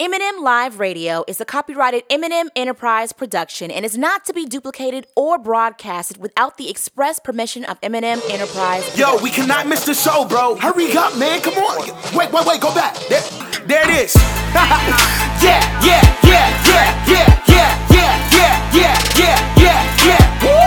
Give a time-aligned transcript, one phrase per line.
[0.00, 5.08] M&M Live Radio is a copyrighted M&M Enterprise production and is not to be duplicated
[5.16, 8.96] or broadcasted without the express permission of M&M Enterprise.
[8.96, 10.54] Yo, we cannot miss the show, bro.
[10.54, 11.40] Hurry up, man.
[11.40, 11.88] Come on.
[12.16, 12.60] Wait, wait, wait.
[12.60, 12.94] Go back.
[13.08, 13.22] There,
[13.66, 14.14] there it is.
[14.54, 20.46] yeah, yeah, yeah, yeah, yeah, yeah, yeah, yeah, yeah, yeah, yeah, yeah.
[20.46, 20.62] Woo!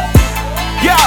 [0.83, 0.99] Yo,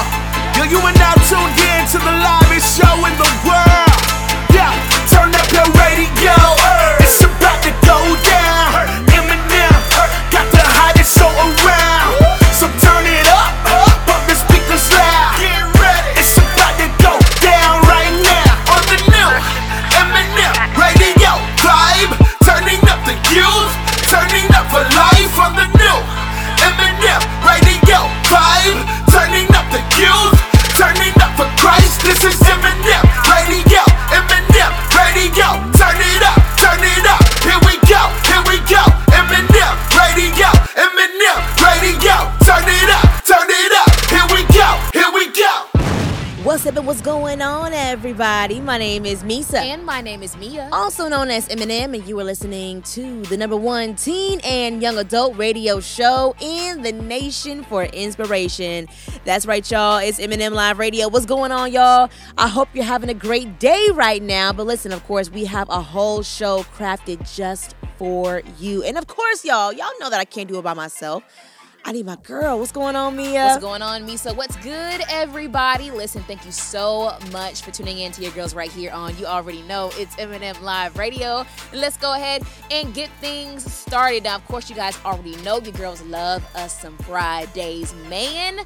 [0.57, 4.01] yo, you are now tuned in to the livest show in the world.
[4.49, 4.73] Yeah,
[5.13, 6.55] turn up your radio.
[11.25, 12.13] go around.
[12.53, 13.53] So turn it up,
[14.05, 15.41] pump the speakers loud.
[15.41, 18.77] Get ready, it's about to go down right now.
[18.77, 19.31] On the new
[20.05, 21.33] M&M radio
[21.65, 22.13] vibe,
[22.45, 23.73] turning up the youth,
[24.13, 25.33] turning up for life.
[25.41, 25.99] On the new
[26.61, 30.37] M&M radio vibe, turning up the youth,
[30.77, 32.05] turning up for Christ.
[32.05, 33.04] This is M&M.
[46.67, 48.59] And what's going on, everybody?
[48.59, 49.57] My name is Meesa.
[49.57, 50.71] And my name is Meah.
[50.73, 54.97] Also known as M&M, and you are listening to the number one teen and young
[54.97, 58.89] adult radio show in the nation for inspiration.
[59.27, 59.99] That's right, y'all.
[59.99, 61.09] It's M&M Live Radio.
[61.09, 62.09] What's going on, y'all?
[62.39, 64.51] I hope you're having a great day right now.
[64.55, 68.83] But listen, of course, we have a whole show crafted just for you.
[68.85, 71.25] And of course, y'all, y'all know that I can't do it by myself.
[71.87, 72.59] I need my girl.
[72.59, 73.45] What's going on, Meah?
[73.45, 74.35] What's going on, Meesa?
[74.35, 75.91] What's good, everybody?
[75.91, 79.27] Listen, thank you so much for tuning in to your girls right here on You
[79.27, 81.45] Already Know It's M&M Live Radio.
[81.75, 84.25] let's go ahead and get things started.
[84.25, 88.61] Now, of course, you guys already know your girls love us some Fridays, man.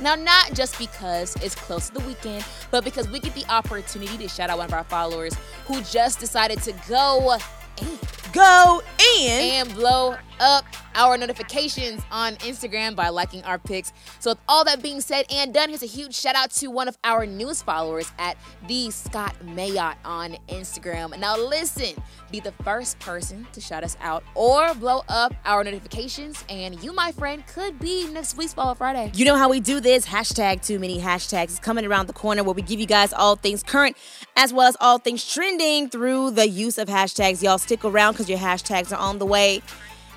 [0.00, 4.18] Now, not just because it's close to the weekend, but because we get the opportunity
[4.18, 5.34] to shout out one of our followers
[5.66, 7.38] who just decided to go
[7.78, 7.98] and
[8.32, 8.82] go
[9.18, 13.92] in and blow up our notifications on Instagram by liking our pics.
[14.18, 16.88] So, with all that being said and done, here's a huge shout out to one
[16.88, 21.18] of our newest followers at the Scott Mayotte on Instagram.
[21.18, 21.94] Now, listen,
[22.30, 26.92] be the first person to shout us out or blow up our notifications, and you,
[26.92, 29.12] my friend, could be next week's Follow Friday.
[29.14, 30.06] You know how we do this?
[30.06, 33.36] Hashtag too many hashtags is coming around the corner where we give you guys all
[33.36, 33.96] things current
[34.36, 37.42] as well as all things trending through the use of hashtags.
[37.42, 39.62] Y'all stick around because your hashtags are on the way.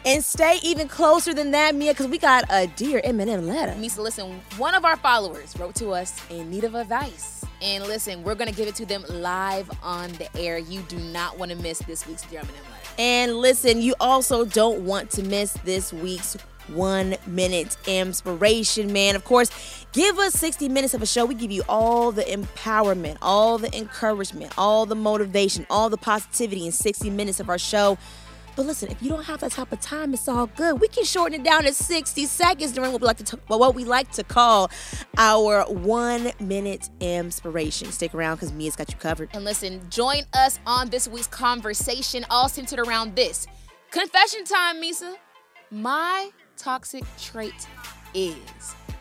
[0.06, 3.74] And stay even closer than that, Meah, because we got a Dear M&M letter.
[3.74, 7.44] Meesa, listen, one of our followers wrote to us in need of advice.
[7.62, 10.58] And listen, we're going to give it to them live on the air.
[10.58, 12.94] You do not want to miss this week's Dear M&M letter.
[12.98, 19.16] And listen, you also don't want to miss this week's one minute inspiration, man.
[19.16, 21.26] Of course, give us 60 minutes of a show.
[21.26, 26.66] We give you all the empowerment, all the encouragement, all the motivation, all the positivity
[26.66, 27.98] in 60 minutes of our show.
[28.60, 30.82] But listen, if you don't have that type of time, it's all good.
[30.82, 33.74] We can shorten it down to 60 seconds during what we like to talk, what
[33.74, 34.70] we like to call
[35.18, 37.90] our one minute inspiration.
[37.94, 39.30] Stick around because Meah's got you covered.
[39.32, 43.48] And listen, join us on this week's conversation, all centered around this.
[43.92, 45.16] Confession time, Meesa.
[45.72, 47.66] My toxic trait
[48.14, 48.36] is.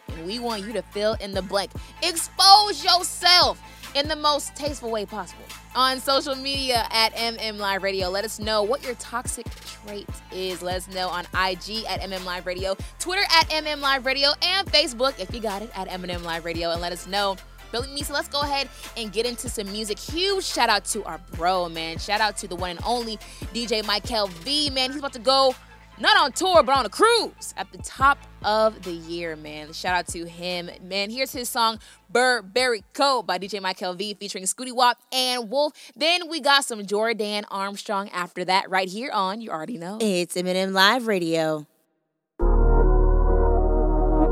[0.06, 1.72] And we want you to fill in the blank.
[2.04, 3.60] Expose yourself
[3.96, 5.47] in the most tasteful way possible
[5.78, 8.08] on social media at MM Live Radio.
[8.08, 10.60] Let us know what your toxic trait is.
[10.60, 14.66] Let us know on IG at MM Live Radio, Twitter at MM Live Radio, and
[14.66, 16.72] Facebook, if you got it, at MM Live Radio.
[16.72, 17.36] And let us know.
[17.70, 20.00] Billy Meesa, let's go ahead and get into some music.
[20.00, 21.98] Huge shout out to our bro, man.
[21.98, 23.16] Shout out to the one and only
[23.54, 24.90] DJ Michael V, man.
[24.90, 25.54] He's about to go
[26.00, 29.72] not on tour, but on a cruise at the top of the year, man.
[29.72, 31.10] Shout out to him, man.
[31.10, 31.78] Here's his song
[32.10, 35.72] Burberry Coat by DJ Michael V featuring Scooty Wop and Wolf.
[35.96, 39.98] Then we got some Jordan Armstrong after that, right here on You Already Know.
[40.00, 41.66] It's M&M Live Radio.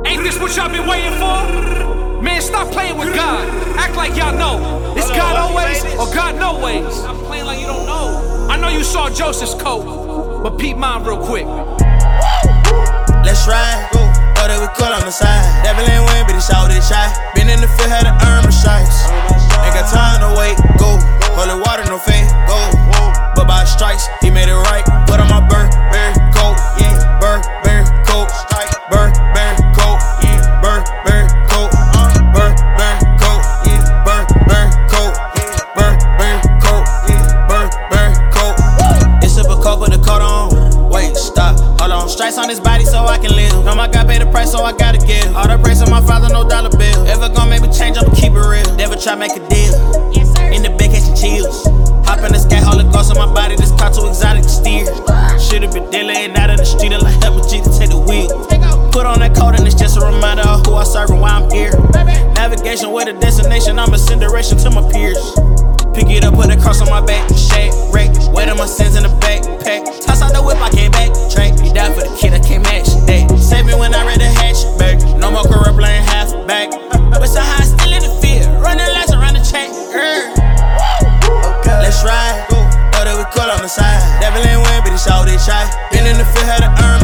[0.06, 2.22] Ain't this what y'all been waiting for?
[2.22, 3.48] Man, stop playing with God.
[3.76, 4.94] Act like y'all know.
[4.96, 6.98] It's God always or God no ways.
[7.00, 8.46] I'm playing like you don't know.
[8.48, 10.05] I know you saw Joseph's coat.
[10.42, 11.46] But peep mine real quick.
[13.24, 13.96] Let's ride.
[14.36, 15.42] Thought it was cool on the side.
[15.64, 17.08] Devil ain't win, but it's all this try.
[17.34, 19.08] Been in the field, had to earn my stripes.
[19.64, 21.00] Ain't got time to wait, go.
[21.34, 22.54] Holy water, no fame, go.
[23.34, 24.84] But by strikes, he made it right.
[25.08, 26.94] Put on my Burberry coat, yeah.
[27.18, 27.95] Burberry
[42.46, 43.64] on this body so I can live.
[43.64, 45.34] Know my God paid the price, so I gotta give.
[45.34, 47.06] All the praise of my father, no dollar bill.
[47.06, 48.70] Ever gonna make me change, I'ma keep it real.
[48.76, 49.74] Never try make a deal.
[50.14, 50.46] Yes, sir.
[50.54, 51.66] In the bed, catching chills.
[52.06, 53.56] Hop in the sky, holy ghost on my body.
[53.56, 54.86] This car too exotic to steer.
[55.42, 56.94] Should've been dealing out of the street.
[56.94, 58.30] and I like double G to take the wheel.
[58.94, 61.30] Put on that coat and it's just a reminder of who I serve and why
[61.30, 61.74] I'm here.
[62.38, 65.18] Navigation with a destination, I'm a send direction to my peers.
[65.96, 67.24] Pick it up, put a cross on my back.
[67.32, 69.80] Shake, wreck, weight of my sins in the backpack.
[70.04, 71.08] Toss out the whip, I can't back.
[71.32, 72.92] Track, he died for the kid, I can't match.
[73.08, 75.00] That save me when I read the hatchback.
[75.16, 76.68] No more career playing half back.
[76.92, 79.72] But somehow I still in the field, running laps around the track.
[81.64, 81.80] Okay.
[81.80, 82.44] Let's ride.
[82.52, 83.96] Know that we caught on the side.
[84.20, 85.64] Devil ain't win, but he saw they try.
[85.96, 86.95] Been in the field, had to earn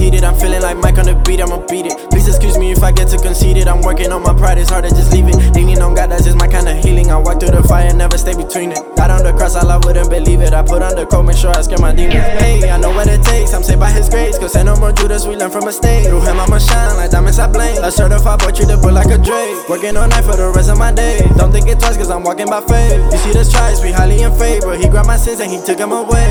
[0.00, 0.24] it's.
[0.24, 2.10] I'm feeling like Mike on the beat, I'ma beat it.
[2.10, 3.68] Please excuse me if I get too conceited.
[3.68, 5.36] I'm working on my pride, it's hard to just leave it.
[5.54, 7.10] Leaning on God, that's just my kind of healing.
[7.10, 8.80] I walk through the fire, never stay between it.
[8.96, 10.52] Died on the cross, all I wouldn't believe it.
[10.52, 12.24] I put on the coat, make sure I scare my demons.
[12.40, 14.38] Hey, I know what it takes, I'm saved by his grace.
[14.38, 16.08] Cause ain't no more Judas, we learn from mistakes.
[16.08, 17.82] Through him, I'ma shine like diamonds I blame.
[17.82, 19.68] A certified boy, the boy like a Drake.
[19.68, 21.20] Working all night for the rest of my day.
[21.36, 23.00] Don't think it twice, cause I'm walking by faith.
[23.12, 24.76] You see the stripes, we highly in favor.
[24.76, 26.28] He grabbed my sins and he took them away.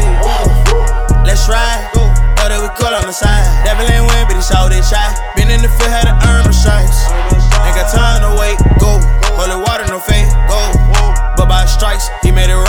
[1.26, 2.13] Let's ride.
[2.78, 3.46] Caught on the side.
[3.66, 5.14] Devil ain't win, but he saw they try.
[5.36, 7.06] Been in the field, had to earn my stripes.
[7.64, 9.00] Ain't got time to wait, go.
[9.38, 10.60] Holy water, no faith, go.
[11.38, 12.60] But by strikes, he made it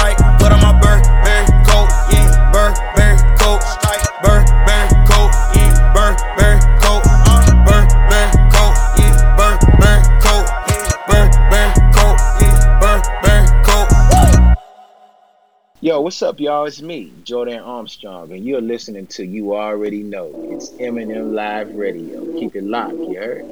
[16.05, 16.67] what's up, y'all?
[16.67, 20.31] It's me, Jordan Armstrong, and you're listening to You Already Know.
[20.51, 22.39] It's M&M Live Radio.
[22.39, 23.47] Keep it locked, you heard?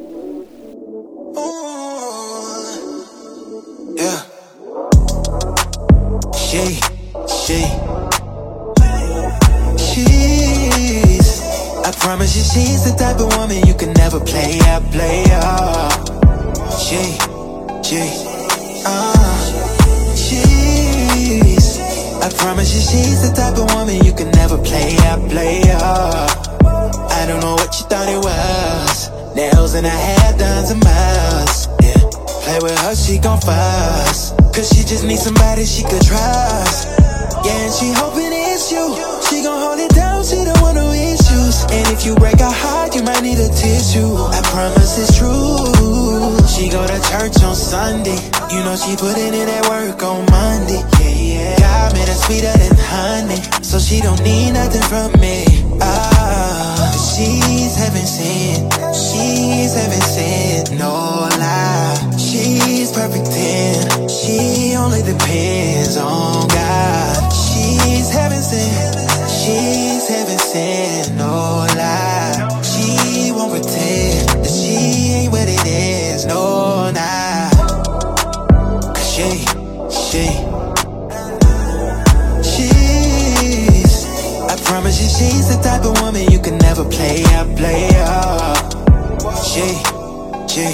[3.97, 4.21] Yeah.
[6.37, 6.77] She,
[7.27, 7.65] she,
[9.83, 11.41] she's.
[11.87, 15.91] I promise you, she's the type of woman you can never play out, play out.
[16.79, 17.17] She,
[17.83, 18.03] she,
[18.85, 19.32] uh,
[22.63, 26.31] You, she's the type of woman you can never play out, play out.
[27.11, 29.11] I don't know what you thought it was.
[29.35, 31.67] Nails in her hair, done a miles.
[31.83, 31.99] Yeah.
[32.47, 34.31] Play with her, she gon' fuss.
[34.55, 36.87] Cause she just needs somebody she could trust.
[37.43, 38.95] Yeah, and she hoping it's you.
[39.29, 41.67] She gon' hold it down, she don't want no issues.
[41.67, 44.15] And if you break her heart, you might need a tissue.
[44.31, 45.59] I promise it's true.
[46.47, 48.32] She go to church on Sunday.
[48.53, 50.85] You know she putting in that work on Monday.
[51.01, 51.57] Yeah, yeah.
[51.59, 53.41] God made her sweeter than honey.
[53.65, 55.45] So she don't need nothing from me.
[55.81, 58.69] Ah, she's heaven sent.
[58.93, 60.79] She's heaven sent.
[60.79, 60.93] No
[61.41, 61.97] lie.
[62.19, 64.09] She's perfect ten.
[64.09, 67.33] She only depends on God.
[67.33, 69.01] She's heaven sent.
[69.33, 71.17] She's heaven sent.
[71.17, 72.61] No lie.
[72.63, 76.27] She won't pretend that she ain't what it is.
[76.27, 76.72] No,
[85.13, 88.73] she's the type of woman you can never play out, play out.
[89.45, 89.67] She,
[90.49, 90.67] she,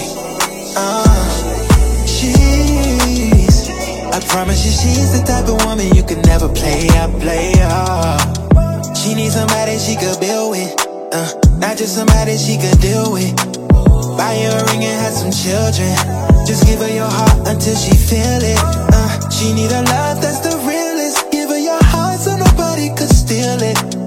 [0.79, 3.71] uh, she's,
[4.15, 8.97] I promise you, she's the type of woman you can never play out, play out.
[8.97, 10.71] She needs somebody she could build with,
[11.13, 13.35] uh, not just somebody she could deal with.
[14.17, 15.95] Buy her a ring and have some children.
[16.47, 18.59] Just give her your heart until she feel it.
[18.59, 21.31] Uh, she need a love that's the realest.
[21.31, 23.98] Give her your heart so nobody could steal it.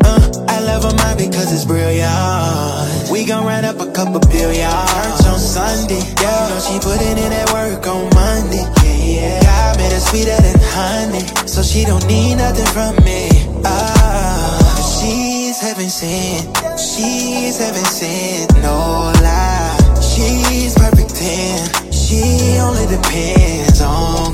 [0.48, 3.10] I love her mind because it's brilliant.
[3.12, 4.69] We gon' run up a couple billion.
[4.69, 6.48] On Sunday, yeah.
[6.48, 8.65] You know she putting in that work on Monday.
[8.83, 9.43] Yeah, yeah.
[9.43, 13.29] God made her sweeter than honey, so she don't need nothing from me.
[13.63, 16.48] Ah, she's heaven sent.
[16.79, 18.53] She's heaven sent.
[18.63, 19.77] No lie.
[20.01, 21.91] She's perfect ten.
[21.91, 24.30] She only depends on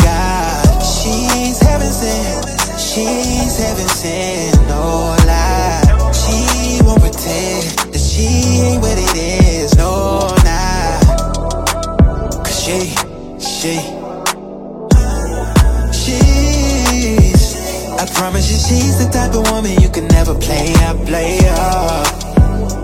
[18.68, 22.06] she's the type of woman you can never play out, play out.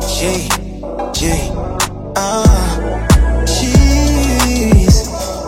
[0.07, 0.47] She,
[1.19, 1.33] she,
[2.15, 4.95] uh, she's.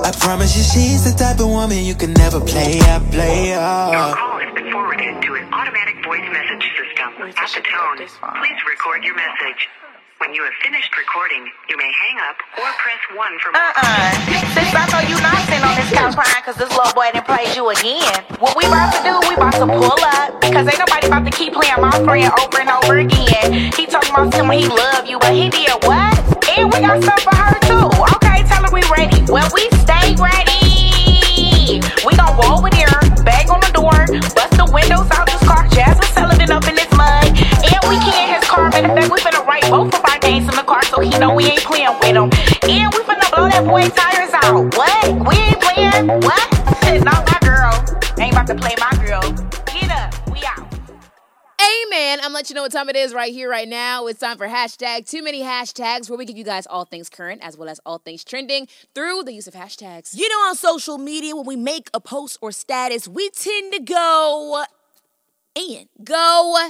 [0.04, 3.92] I promise you, she's the type of woman you can never play out, play out.
[3.92, 7.10] Your call has been forwarded to an automatic voice message system.
[7.22, 9.70] At the tone, please record your message.
[10.25, 13.62] When you have finished recording, you may hang up or press 1 for more.
[13.62, 14.10] Uh-uh.
[14.58, 17.29] Since I know you not sitting on this couch crying because this little boy didn't
[17.29, 20.82] praise you again, what we about to do, we about to pull up because ain't
[20.82, 23.70] nobody about to keep playing my friend over and over again.
[23.77, 26.17] He talking about something he love you, but he did what?
[26.58, 27.86] And we got stuff for her too.
[28.17, 29.22] Okay, tell her we ready.
[29.29, 31.86] Well, we stay ready.
[32.01, 33.94] We gon' go over there, bang on the door,
[34.34, 38.10] bust the windows out this car, Jazmine Sullivan up in this mud, and we can
[38.10, 38.25] his car.
[38.75, 41.10] Matter of fact, we finna write both of our names in the car so he
[41.17, 42.29] know we ain't playing with him.
[42.70, 44.75] And we finna blow that boy tires out.
[44.75, 45.05] What?
[45.25, 46.08] We ain't playing?
[46.20, 47.03] What?
[47.05, 47.72] Not my girl.
[48.20, 49.22] Ain't about to play my girl.
[49.65, 50.13] Get up.
[50.29, 50.67] We out.
[51.88, 52.20] Amen.
[52.22, 54.08] I'm letting you know what time it is right here, right now.
[54.08, 57.41] It's time for hashtag too many hashtags, where we give you guys all things current
[57.44, 60.17] as well as all things trending through the use of hashtags.
[60.17, 63.79] You know, on social media, when we make a post or status, we tend to
[63.79, 64.65] go
[65.55, 66.70] and Go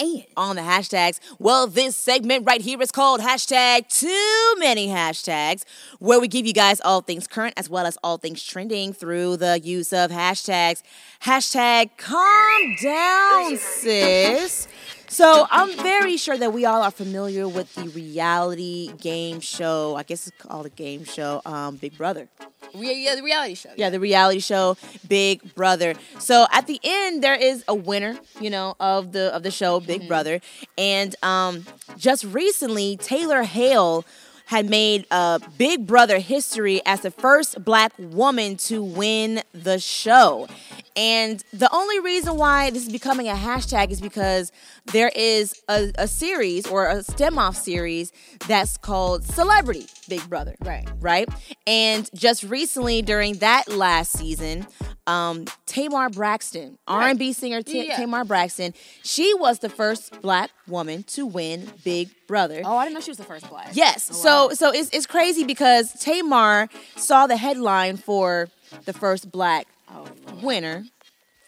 [0.00, 1.20] and on the hashtags.
[1.38, 5.64] Well, this segment right here is called hashtag too many hashtags,
[5.98, 9.36] where we give you guys all things current as well as all things trending through
[9.36, 10.82] the use of hashtags.
[11.22, 14.66] Hashtag calm down, sis.
[15.10, 19.96] So I'm very sure that we all are familiar with the reality game show.
[19.96, 22.28] I guess it's called a game show, um, Big Brother.
[22.76, 23.70] Re- yeah, the reality show.
[23.76, 24.76] Yeah, the reality show
[25.08, 25.94] Big Brother.
[26.20, 29.80] So at the end there is a winner, you know, of the of the show
[29.80, 30.40] Big Brother.
[30.78, 34.04] And um just recently Taylor Hale
[34.50, 40.48] had made uh, Big Brother history as the first black woman to win the show.
[40.96, 44.50] And the only reason why this is becoming a hashtag is because
[44.86, 48.10] there is a, a series or a stem off series
[48.48, 50.56] that's called Celebrity Big Brother.
[50.64, 50.88] Right.
[50.98, 51.28] Right.
[51.68, 54.66] And just recently during that last season,
[55.06, 57.96] um, Tamar Braxton, R&B singer Ta- Yeah.
[57.98, 62.62] Tamar Braxton, she was the first black woman to win Big Brother.
[62.64, 63.70] Oh, I didn't know she was the first black.
[63.74, 64.08] Yes.
[64.10, 64.48] Oh, so wow.
[64.54, 68.48] so it's it's crazy because Tamar saw the headline for
[68.84, 70.06] the first black Oh,
[70.40, 70.84] winner,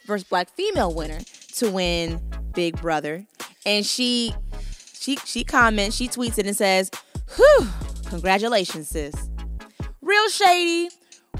[0.04, 1.20] first black female winner
[1.58, 2.20] to win
[2.52, 3.24] Big Brother,
[3.64, 4.34] and she
[4.92, 6.90] she she comments, she tweets it and says,
[7.36, 7.68] "Whew,
[8.06, 9.14] congratulations, sis."
[10.00, 10.90] Real shady,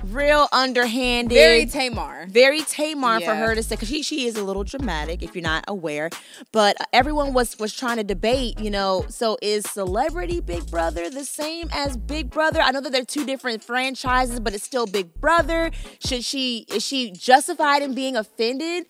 [0.04, 2.26] real underhanded, Very Tamar.
[2.28, 5.42] very Tamar for her to say because she she is a little dramatic if you're
[5.42, 6.10] not aware.
[6.52, 9.04] But everyone was was trying to debate, you know.
[9.08, 12.60] So is Celebrity Big Brother the same as Big Brother?
[12.60, 15.70] I know that they're two different franchises, but it's still Big Brother.
[16.04, 18.86] Should she is she justified in being offended?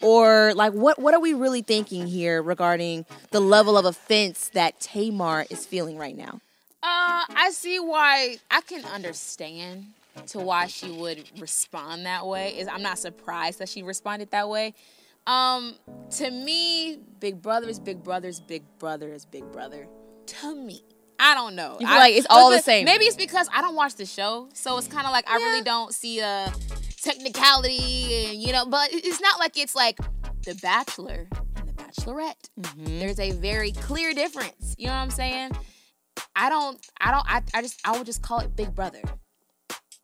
[0.00, 4.80] Or like what what are we really thinking here regarding the level of offense that
[4.80, 6.40] Tamar is feeling right now?
[6.82, 9.86] Uh, I see why I can understand
[10.28, 12.58] to why she would respond that way.
[12.58, 14.74] Is I'm not surprised that she responded that way.
[15.26, 15.74] Um,
[16.12, 19.88] to me, Big Brother is Big Brother's Big Brother is Big Brother.
[20.26, 20.82] To me.
[21.18, 21.78] I don't know.
[21.84, 22.84] I- like it's all the the- same.
[22.84, 25.62] Maybe it's because I don't watch the show, so it's kind of like I really
[25.62, 26.52] don't see a
[27.02, 28.66] technicality, and you know.
[28.66, 29.98] But it's not like it's like
[30.44, 32.50] The Bachelor and The Bachelorette.
[32.60, 32.98] Mm-hmm.
[32.98, 34.74] There's a very clear difference.
[34.78, 35.52] You know what I'm saying?
[36.34, 39.02] I don't, I don't, I, I just, I would just call it Big Brother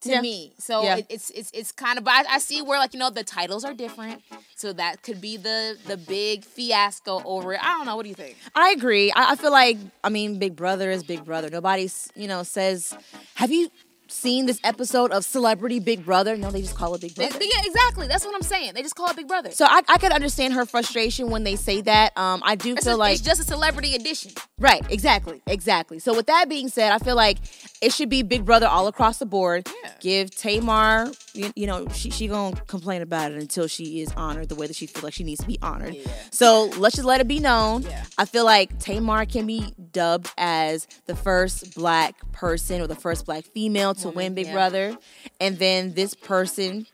[0.02, 0.20] to Yeah.
[0.20, 0.52] me.
[0.58, 0.96] So Yeah.
[0.98, 3.24] it, it's, it's, it's kind of, but I, I see where like you know the
[3.24, 4.22] titles are different,
[4.56, 7.60] so that could be the the big fiasco over it.
[7.62, 7.96] I don't know.
[7.96, 8.36] What do you think?
[8.54, 9.10] I agree.
[9.12, 11.48] I, I feel like I mean, Big Brother is Big Brother.
[11.50, 12.96] Nobody's you know says,
[13.34, 13.70] have you
[14.12, 16.36] seen this episode of Celebrity Big Brother?
[16.36, 17.38] No, they just call it Big Brother.
[17.38, 18.06] they- yeah, exactly.
[18.06, 18.74] That's what I'm saying.
[18.74, 19.50] They just call it Big Brother.
[19.50, 22.16] so I, I could understand her frustration when they say that.
[22.16, 24.32] Um, I do it's, feel just, like it's just a celebrity edition.
[24.58, 25.98] Right, exactly, exactly.
[25.98, 27.38] So with that being said, I feel like
[27.80, 29.68] it should be Big Brother all across the board.
[29.82, 29.90] Yeah.
[30.00, 34.48] Give Tamar, you, you know, she she gonna complain about it until she is honored
[34.48, 35.94] the way that she feels like she needs to be honored.
[35.94, 36.06] Yeah.
[36.30, 37.82] So let's just let it be known.
[37.82, 38.04] Yeah.
[38.18, 43.26] I feel like Tamar can be dubbed as the first black person or the first
[43.26, 44.52] black female to win Big yeah.
[44.52, 44.98] Brother,
[45.40, 46.86] and then this person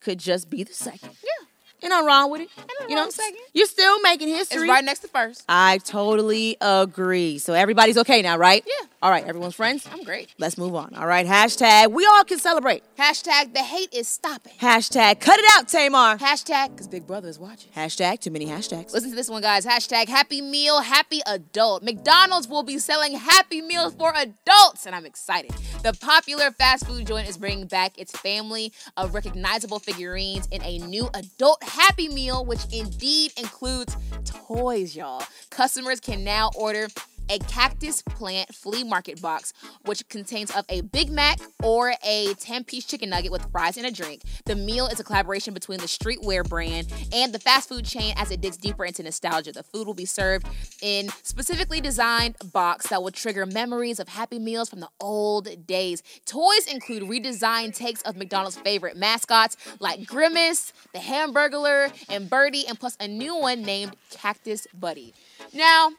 [0.00, 1.10] could just be the second.
[1.22, 1.46] Yeah.
[1.82, 2.48] You're not wrong with it.
[2.88, 3.38] You know, second.
[3.52, 4.62] you're still making history.
[4.62, 5.44] It's right next to first.
[5.48, 7.38] I totally agree.
[7.38, 8.64] So everybody's okay now, right?
[8.66, 8.86] Yeah.
[9.02, 9.88] All right, everyone's friends.
[9.90, 10.32] I'm great.
[10.38, 10.94] Let's move on.
[10.94, 12.84] All right, hashtag we all can celebrate.
[12.96, 14.52] Hashtag the hate is stopping.
[14.60, 16.18] Hashtag cut it out, Tamar.
[16.18, 17.72] Hashtag because Big Brother is watching.
[17.72, 18.92] Hashtag too many hashtags.
[18.92, 19.66] Listen to this one, guys.
[19.66, 21.82] Hashtag Happy Meal, Happy Adult.
[21.82, 25.50] McDonald's will be selling Happy Meals for adults, and I'm excited.
[25.82, 30.78] The popular fast food joint is bringing back its family of recognizable figurines in a
[30.78, 35.22] new adult Happy Meal, which indeed includes toys, y'all.
[35.48, 36.86] Customers can now order
[37.32, 39.54] a cactus plant flea market box,
[39.86, 43.90] which contains of a Big Mac or a 10-piece chicken nugget with fries and a
[43.90, 44.20] drink.
[44.44, 48.30] The meal is a collaboration between the streetwear brand and the fast food chain as
[48.30, 49.52] it digs deeper into nostalgia.
[49.52, 50.46] The food will be served
[50.82, 56.02] in specifically designed box that will trigger memories of happy meals from the old days.
[56.26, 62.78] Toys include redesigned takes of McDonald's favorite mascots like Grimace, the Hamburglar, and Birdie, and
[62.78, 65.14] plus a new one named Cactus Buddy.
[65.54, 65.92] Now,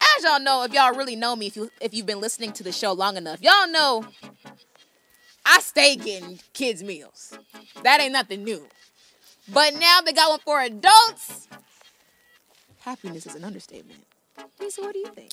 [0.00, 2.62] as y'all know, if y'all really know me, if you if you've been listening to
[2.62, 4.04] the show long enough, y'all know
[5.44, 7.38] I stay getting kids meals.
[7.82, 8.66] That ain't nothing new.
[9.52, 11.48] But now they got one for adults.
[12.80, 14.04] Happiness is an understatement.
[14.60, 15.30] Lisa, what do you think?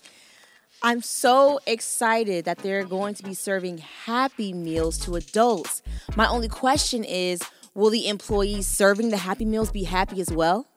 [0.82, 5.82] I'm so excited that they're going to be serving happy meals to adults.
[6.16, 7.42] My only question is
[7.74, 10.68] will the employees serving the happy meals be happy as well?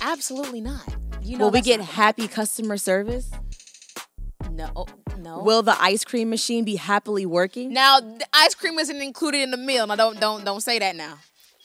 [0.00, 0.95] Absolutely not.
[1.26, 3.30] You know will we get happy customer service?
[4.52, 4.86] no
[5.18, 5.40] no.
[5.42, 7.72] Will the ice cream machine be happily working?
[7.72, 9.86] Now, the ice cream isn't included in the meal.
[9.86, 11.18] Now, don't don't don't say that now.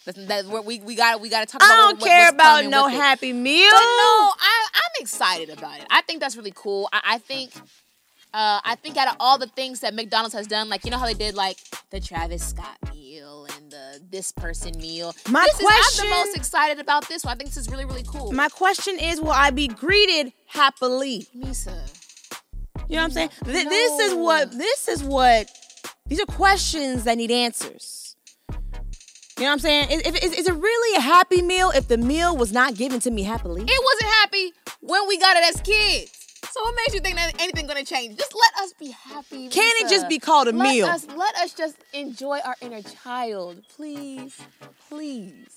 [0.06, 2.30] That's, that's what we we got we got to talk About I don't what- care
[2.30, 3.70] about no happy meal.
[3.72, 5.86] But no, I I'm excited about it.
[5.91, 6.89] I think that's really cool.
[6.91, 7.51] I, I think.
[8.34, 10.98] Uh, I think out of all the things that McDonald's has done, like you know
[10.98, 11.58] how they did like
[11.90, 15.14] the Travis Scott meal and the this person meal.
[15.30, 17.34] My this is, I'm question- the most excited about this one.
[17.34, 18.32] I think this is really really cool.
[18.32, 21.28] My question is will I be greeted happily?
[21.38, 21.76] Misa.
[22.88, 23.30] You know what I'm saying?
[23.46, 25.50] Th- This is what this is what
[26.08, 28.16] these are questions that need answers.
[29.38, 29.90] You know what I'm saying?
[29.92, 33.12] Is, is, is it really a happy meal if the meal was not given to
[33.12, 33.64] me happily?
[33.64, 36.21] It wasn't happy when we got it as kids.
[36.51, 38.17] So what makes you think that anything gonna change?
[38.17, 39.48] Just let us be happy.
[39.50, 40.86] Can it just be called a let meal?
[40.86, 44.38] Us, let us just enjoy our inner child, please,
[44.89, 45.48] please.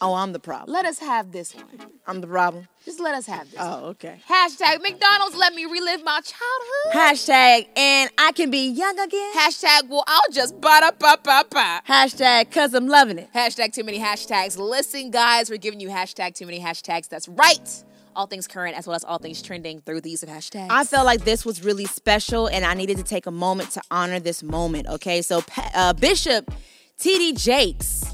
[0.00, 0.72] Oh, I'm the problem.
[0.72, 1.64] Let us have this one.
[2.06, 2.66] I'm the problem.
[2.86, 3.60] Just let us have this.
[3.62, 4.22] Oh, okay.
[4.26, 6.94] Hashtag McDonald's let me relive my childhood.
[6.94, 9.34] Hashtag and I can be young again.
[9.34, 11.82] Hashtag well I'll just ba da ba ba ba.
[11.86, 13.28] Hashtag cause I'm loving it.
[13.34, 14.56] Hashtag too many hashtags.
[14.56, 17.08] Listen, guys, we're giving you hashtag too many hashtags.
[17.08, 17.84] That's right.
[18.16, 20.68] All things current as well as all things trending through the use of hashtags.
[20.70, 23.82] I felt like this was really special, and I needed to take a moment to
[23.90, 24.88] honor this moment.
[24.88, 25.42] Okay, so
[25.74, 26.50] uh, Bishop
[26.98, 27.34] T.D.
[27.34, 28.04] Jakes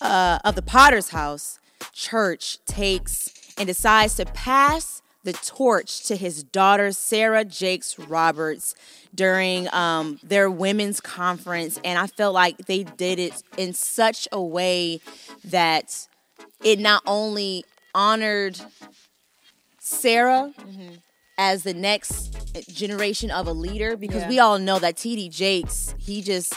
[0.00, 1.60] uh, of the Potter's House
[1.92, 8.74] Church takes and decides to pass the torch to his daughter Sarah Jakes Roberts
[9.14, 14.42] during um, their women's conference, and I felt like they did it in such a
[14.42, 15.00] way
[15.44, 16.08] that
[16.64, 17.64] it not only
[17.94, 18.60] honored
[19.90, 20.94] Sarah mm-hmm.
[21.38, 22.36] as the next
[22.68, 24.28] generation of a leader because Yeah.
[24.28, 26.54] we all know that TD Jakes, he just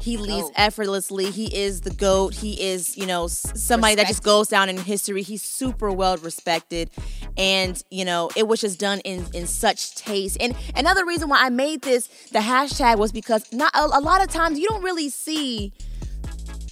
[0.00, 1.30] he leads effortlessly.
[1.30, 2.34] He is the goat.
[2.34, 5.22] He is, you know, somebody that just goes down in history.
[5.22, 6.90] He's super well respected,
[7.38, 10.36] and you know, it was just done in in such taste.
[10.38, 14.22] And another reason why I made this the hashtag was because not a, a lot
[14.22, 15.72] of times you don't really see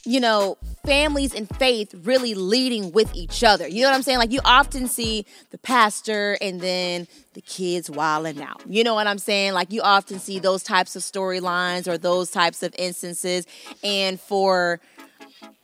[0.07, 3.66] you know, families in faith really leading with each other.
[3.66, 4.18] You know what I'm saying?
[4.18, 8.62] Like you often see the pastor and then the kids wilding out.
[8.68, 9.55] You know what I'm saying?
[9.55, 13.47] Like you often see those types of storylines or those types of instances.
[13.83, 14.81] And for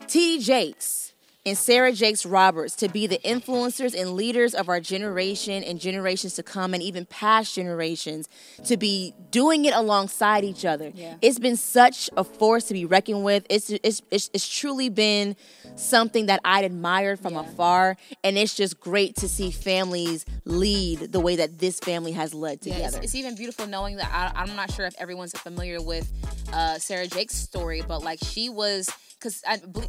[0.06, 0.40] T.
[0.40, 1.09] Jakes
[1.46, 6.34] and Sarah Jakes Roberts to be the influencers and leaders of our generation and generations
[6.34, 8.28] to come and even past generations
[8.66, 10.92] to be doing it alongside each other.
[10.94, 11.14] Yeah.
[11.22, 13.46] It's been such a force to be reckoned with.
[13.48, 15.34] It's it's it's, it's truly been
[15.76, 21.20] something that I'd admired from afar and it's just great to see families lead the
[21.20, 22.96] way that this family has led Yeah, together.
[22.98, 26.10] it's, it's even beautiful knowing that I, I'm not sure if everyone's familiar with
[26.52, 29.42] uh, Sarah Jake's story, but like she was, because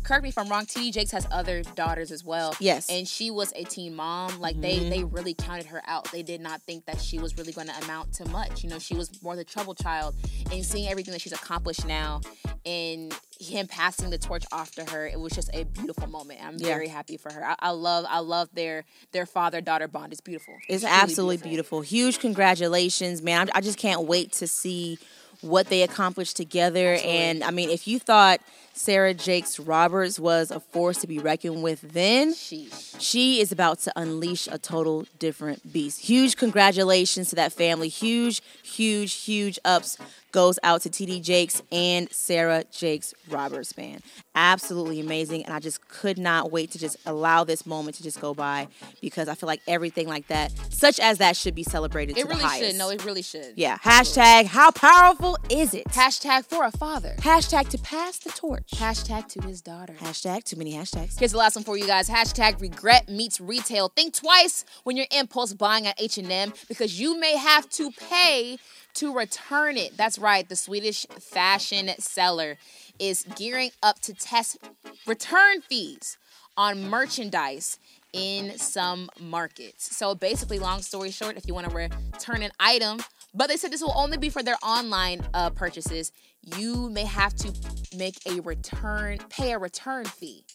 [0.03, 0.91] correct me if I'm wrong, T.D.
[0.91, 2.55] Jakes has other daughters as well.
[2.59, 2.89] Yes.
[2.89, 4.39] and she was a teen mom.
[4.39, 4.89] Like they mm-hmm.
[4.89, 6.11] they really counted her out.
[6.11, 8.63] They did not think that she was really going to amount to much.
[8.63, 10.15] You know, she was more the trouble child,
[10.51, 12.21] and seeing everything that she's accomplished now,
[12.65, 16.39] and him passing the torch off to her, it was just a beautiful moment.
[16.43, 16.67] I'm Yeah.
[16.67, 17.45] very happy for her.
[17.45, 20.11] I, I love I love their their father daughter bond.
[20.11, 20.55] It's beautiful.
[20.67, 21.81] It's truly absolutely beautiful.
[21.81, 23.49] Huge congratulations, man.
[23.53, 24.99] I, I just can't wait to see
[25.41, 26.99] what they accomplished together.
[27.03, 28.41] And I mean, if you thought
[28.81, 33.93] Sarah Jakes Roberts was a force to be reckoned with then, she is about to
[33.95, 35.99] unleash a total different beast.
[36.01, 37.89] Huge congratulations to that family.
[37.89, 39.97] Huge, huge, huge ups
[40.31, 44.01] goes out to TD Jakes and Sarah Jakes Roberts band.
[44.33, 45.43] Absolutely amazing.
[45.45, 48.67] And I just could not wait to just allow this moment to just go by
[49.01, 52.27] because I feel like everything like that, such as that, should be celebrated It to
[52.29, 52.71] really the highest.
[52.71, 52.77] should.
[52.77, 53.53] No, it really should.
[53.57, 53.77] Yeah.
[53.79, 55.85] Hashtag how powerful is it?
[55.89, 57.15] Hashtag for a father.
[57.19, 58.70] Hashtag to pass the torch.
[58.75, 59.93] Hashtag to his daughter.
[59.93, 61.19] Hashtag too many hashtags.
[61.19, 62.09] Here's the last one for you guys.
[62.09, 63.89] Hashtag regret meets retail.
[63.89, 68.57] Think twice when you're impulse buying at H&M because you may have to pay
[68.95, 69.95] to return it.
[69.97, 70.47] That's right.
[70.47, 72.57] The Swedish fashion seller
[72.97, 74.57] is gearing up to test
[75.05, 76.17] return fees
[76.57, 77.77] on merchandise
[78.13, 79.95] in some markets.
[79.95, 82.99] So basically, long story short, if you want to return an item,
[83.33, 86.11] but they said this will only be for their online uh, purchases,
[86.57, 87.53] you may have to
[87.95, 90.45] make a return, pay a return fee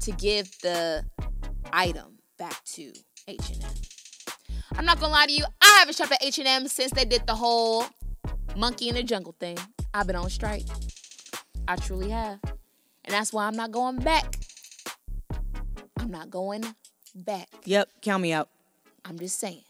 [0.00, 1.04] to give the
[1.72, 2.92] item back to
[3.28, 3.70] H&M.
[4.76, 7.34] I'm not gonna lie to you, I haven't shopped at H&M since they did the
[7.34, 7.84] whole
[8.56, 9.58] monkey in the jungle thing.
[9.92, 10.64] I've been on strike.
[11.68, 12.40] I truly have.
[13.04, 14.36] And that's why I'm not going back.
[15.98, 16.64] I'm not going
[17.14, 17.48] back.
[17.64, 17.88] Yep.
[18.02, 18.48] Count me out.
[19.04, 19.62] I'm just saying.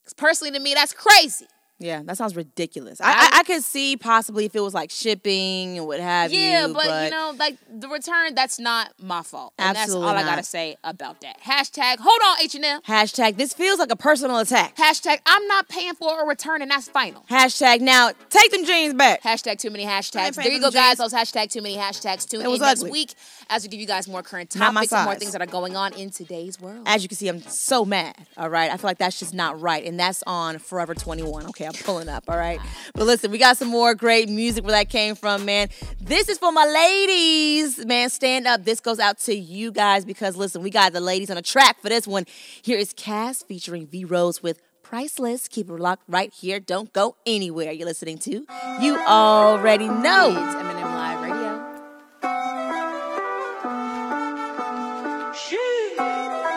[0.00, 1.46] Because personally to me, that's crazy.
[1.80, 3.00] Yeah, that sounds ridiculous.
[3.00, 6.66] I, I, I could see possibly if it was like shipping and what have Yeah,
[6.66, 6.68] you.
[6.68, 9.54] Yeah, but, you know, like the return, that's not my fault.
[9.58, 11.40] And Absolutely that's all I gotta say about that.
[11.40, 12.80] Hashtag hold on, H&M.
[12.82, 14.76] Hashtag this feels like a personal attack.
[14.76, 17.24] Hashtag I'm not paying for a return and that's final.
[17.28, 19.22] Hashtag now take them jeans back.
[19.22, 20.36] Hashtag too many hashtags.
[20.36, 20.98] There you go, them guys.
[20.98, 21.12] jeans.
[21.12, 22.28] Those hashtag too many hashtags.
[22.28, 23.14] Tune It in was next week
[23.50, 25.92] as we give you guys more current topics and more things that are going on
[25.94, 26.84] in today's world.
[26.86, 28.14] As you can see, I'm so mad.
[28.36, 28.70] All right.
[28.70, 29.84] I feel like that's just not right.
[29.84, 31.46] And that's on Forever 21.
[31.48, 31.63] Okay.
[31.64, 32.24] I'm pulling up.
[32.28, 32.60] All right.
[32.94, 35.68] But listen, we got some more great music where that came from, man.
[36.00, 37.84] This is for my ladies.
[37.84, 38.64] Man, stand up.
[38.64, 41.80] This goes out to you guys because listen, we got the ladies on a track
[41.80, 42.26] for this one.
[42.62, 45.48] Here is Cass featuring V Rose with Priceless.
[45.48, 46.60] Keep it locked right here.
[46.60, 47.72] Don't go anywhere.
[47.72, 48.46] You're listening to
[48.80, 50.28] You Already Know.
[50.30, 51.74] It's M&M Live Radio.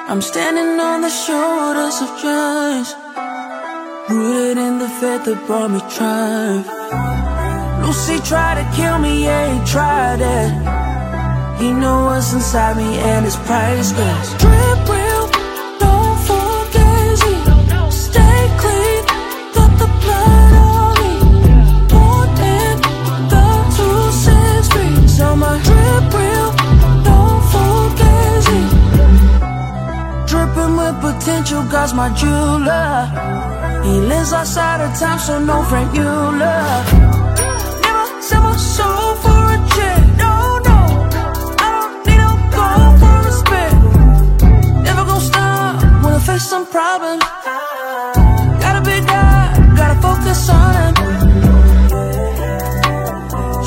[0.09, 2.93] I'm standing on the shoulders of giants,
[4.09, 6.67] rooted in the faith that brought me triumph.
[7.85, 10.51] Lucy tried to kill me, yeah, he tried it.
[11.61, 14.27] He know what's inside me and it's priceless.
[14.37, 15.25] Drip real,
[15.79, 17.91] don't forget it.
[17.91, 19.03] Stay clean,
[19.55, 21.13] got the blood on me.
[21.91, 22.75] Born in
[23.31, 25.07] the two six three.
[25.07, 26.49] So my drip real,
[27.03, 28.69] don't forget it.
[30.29, 33.66] Dripping with potential, God's my jeweler.
[33.87, 36.83] He lives outside of time, so no Franck Muller.
[37.83, 40.33] Never sell my soul for a check, no,
[40.67, 40.79] no.
[41.65, 43.77] I don't need no gold for respect.
[44.87, 45.73] Never gonna stop
[46.03, 47.23] when I face some problems.
[48.63, 50.95] Gotta be God, gotta focus on him.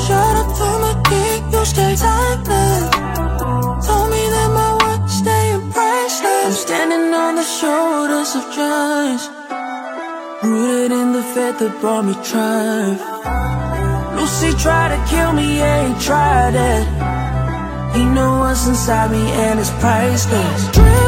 [0.05, 2.83] Shut up for my kick, you stay timeless.
[3.87, 6.45] Told me that my worth stay priceless.
[6.45, 9.25] I'm standing on the shoulders of giants,
[10.43, 13.01] rooted in the faith that brought me triumph.
[14.15, 16.85] Lucy tried to kill me, he tried it.
[17.95, 21.00] He know what's inside me and it's priceless.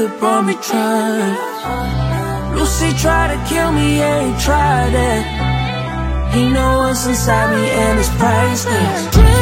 [0.00, 1.38] The brought me triumph.
[2.56, 6.34] Lucy tried to kill me, yeah, he tried it.
[6.34, 9.39] He know what's inside me and it's priceless.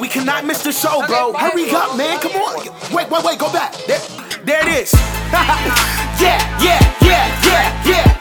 [0.00, 1.32] We cannot miss the show, bro.
[1.32, 2.20] Hurry up, man.
[2.20, 2.66] Come on.
[2.92, 3.38] Wait, wait, wait.
[3.38, 3.72] Go back.
[3.86, 4.00] There,
[4.44, 4.92] there it is.
[5.32, 8.15] yeah, yeah, yeah, yeah, yeah,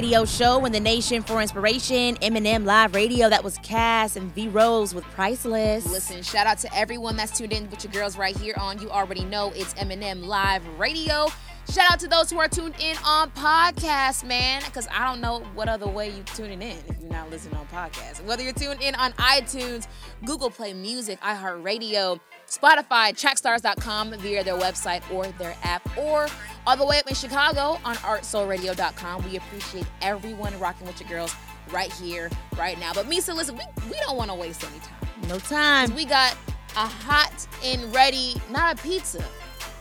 [0.00, 2.16] radio show in the nation for inspiration.
[2.22, 3.28] M&M Live Radio.
[3.28, 5.84] That was Cass and V Rose with Priceless.
[5.84, 8.80] Listen, shout out to everyone that's tuned in with your girls right here on.
[8.80, 11.26] You already know it's M&M Live Radio.
[11.70, 15.40] Shout out to those who are tuned in on podcast, man, because I don't know
[15.54, 18.24] what other way you're tuning in if you're not listening on podcast.
[18.24, 19.86] Whether you're tuned in on iTunes,
[20.24, 26.26] Google Play Music, iHeartRadio, Spotify, Trackstars.com via their website or their app, or
[26.66, 29.24] all the way up in Chicago on ArtSoulRadio.com.
[29.28, 31.34] We appreciate everyone rocking with your girls
[31.70, 32.92] right here, right now.
[32.92, 35.28] But Meesa, listen, we, we don't want to waste any time.
[35.28, 35.94] No time.
[35.94, 36.36] We got
[36.76, 39.24] a hot and ready, not a pizza,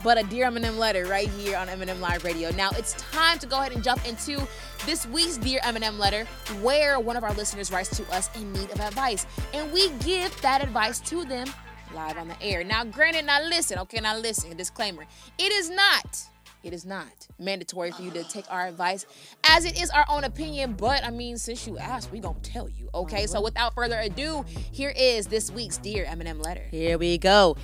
[0.03, 2.51] but a Dear M&M letter right here on M&M Live Radio.
[2.51, 4.47] Now it's time to go ahead and jump into
[4.85, 6.25] this week's Dear M&M letter,
[6.61, 10.39] where one of our listeners writes to us in need of advice, and we give
[10.41, 11.47] that advice to them
[11.93, 12.63] live on the air.
[12.63, 15.05] Now, granted, now listen, okay, now listen, disclaimer.
[15.37, 16.19] It is not,
[16.63, 19.05] it is not mandatory for you to take our advice
[19.47, 22.67] as it is our own opinion, but I mean, since you asked, we gonna tell
[22.69, 23.27] you, okay?
[23.27, 26.65] So without further ado, here is this week's Dear M&M letter.
[26.71, 27.55] Here we go.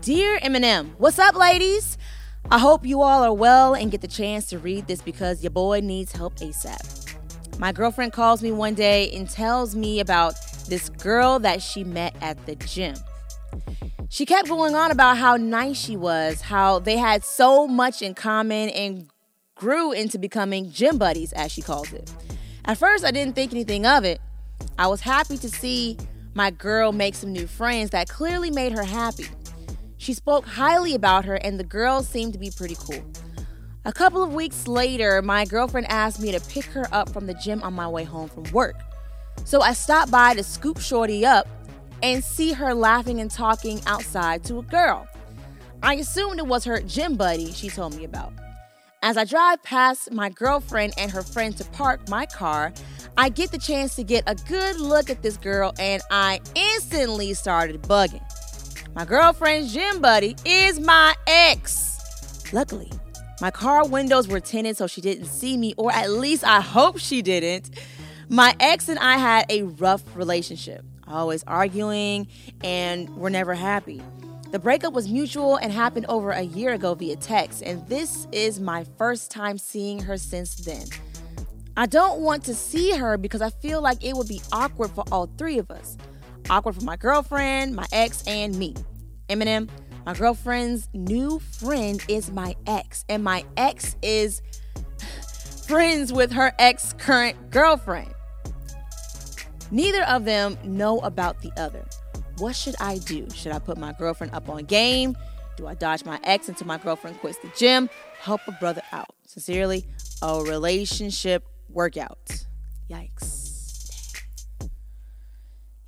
[0.00, 1.98] Dear M&M, what's up, ladies?
[2.50, 5.50] I hope you all are well and get the chance to read this because your
[5.50, 7.58] boy needs help ASAP.
[7.58, 10.34] My girlfriend calls me one day and tells me about
[10.68, 12.94] this girl that she met at the gym.
[14.10, 18.14] She kept going on about how nice she was, how they had so much in
[18.14, 19.08] common and
[19.54, 22.10] grew into becoming gym buddies, as she calls it.
[22.64, 24.20] At first, I didn't think anything of it.
[24.78, 25.98] I was happy to see
[26.34, 29.26] my girl make some new friends that clearly made her happy.
[29.98, 33.04] She spoke highly about her, and the girls seemed to be pretty cool.
[33.84, 37.34] A couple of weeks later, my girlfriend asked me to pick her up from the
[37.34, 38.76] gym on my way home from work.
[39.44, 41.46] So I stopped by to scoop Shorty up
[42.02, 45.06] and see her laughing and talking outside to a girl.
[45.82, 48.32] I assumed it was her gym buddy she told me about.
[49.02, 52.72] As I drive past my girlfriend and her friend to park my car,
[53.16, 57.34] I get the chance to get a good look at this girl and I instantly
[57.34, 58.22] started bugging.
[58.94, 62.48] My girlfriend's gym buddy is my ex.
[62.52, 62.90] Luckily,
[63.40, 66.98] my car windows were tinted so she didn't see me, or at least I hope
[66.98, 67.70] she didn't.
[68.28, 72.28] My ex and I had a rough relationship, always arguing,
[72.62, 74.02] and we're never happy.
[74.50, 78.60] The breakup was mutual and happened over a year ago via text, and this is
[78.60, 80.86] my first time seeing her since then.
[81.76, 85.04] I don't want to see her because I feel like it would be awkward for
[85.12, 85.96] all three of us.
[86.50, 88.74] Awkward for my girlfriend, my ex, and me.
[89.28, 89.68] M&M,
[90.06, 94.40] my girlfriend's new friend is my ex, and my ex is
[95.66, 98.14] friends with her ex current girlfriend.
[99.70, 101.84] Neither of them know about the other.
[102.38, 103.28] What should I do?
[103.34, 105.16] Should I put my girlfriend up on game?
[105.56, 107.90] Do I dodge my ex until my girlfriend quits the gym?
[108.20, 109.14] Help a brother out.
[109.26, 109.86] Sincerely,
[110.22, 112.18] a relationship workout.
[112.88, 113.46] Yikes.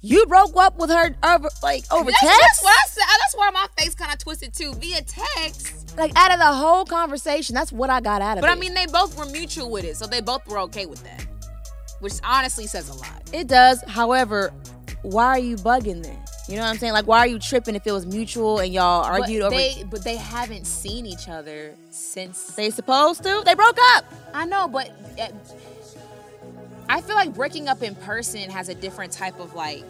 [0.02, 2.40] You broke up with her over like over That's, text?
[2.40, 3.04] that's what I said.
[3.20, 5.96] That's why my face kind of twisted too via text.
[5.98, 8.54] Like out of the whole conversation, that's what I got out of But it.
[8.54, 11.02] But I mean, they both were mutual with it, so they both were okay with
[11.04, 11.19] that,
[12.00, 13.22] which honestly says a lot.
[13.32, 13.82] It does.
[13.86, 14.52] However,
[15.02, 16.18] why are you bugging then?
[16.48, 16.92] You know what I'm saying?
[16.92, 19.84] Like, why are you tripping if it was mutual and y'all argued but over?
[19.88, 23.42] But they haven't seen each other since they supposed to.
[23.44, 24.04] They broke up.
[24.34, 25.28] I know, but uh,
[26.88, 29.84] I feel like breaking up in person has a different type of like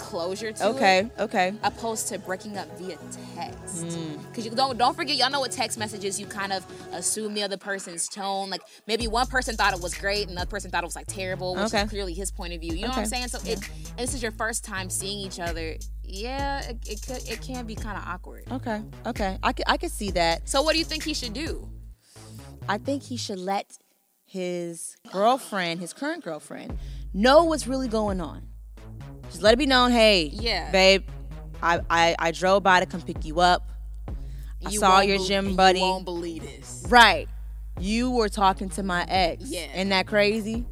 [0.00, 1.10] closure to Okay, it.
[1.20, 1.52] okay.
[1.62, 2.96] Opposed to breaking up via
[3.34, 4.18] text, Mm.
[4.28, 7.42] because you don't don't forget y'all know what text messages you kind of assume the
[7.42, 8.50] other person's tone.
[8.50, 10.96] Like maybe one person thought it was great and the other person thought it was
[10.96, 11.82] like terrible, which Okay.
[11.82, 12.72] is clearly his point of view.
[12.74, 13.28] You know what I'm saying?
[13.28, 13.60] So it
[13.90, 15.76] and this is your first time seeing each other.
[16.02, 18.44] Yeah, it, it could it can be kind of awkward.
[18.50, 19.38] Okay, okay.
[19.42, 20.48] I could, I could see that.
[20.48, 21.68] So what do you think he should do?
[22.68, 23.78] I think he should let
[24.24, 26.78] his girlfriend, his current girlfriend,
[27.12, 28.42] know what's really going on.
[29.30, 30.70] Just let it be known, hey, Yeah.
[30.70, 31.04] babe,
[31.62, 33.68] I, I, I drove by to come pick you up.
[34.08, 35.80] I You saw your gym you buddy.
[35.80, 36.84] won't believe this.
[36.88, 37.28] Right.
[37.78, 39.44] You were talking to my ex.
[39.46, 39.66] Yeah.
[39.74, 40.66] Isn't that crazy?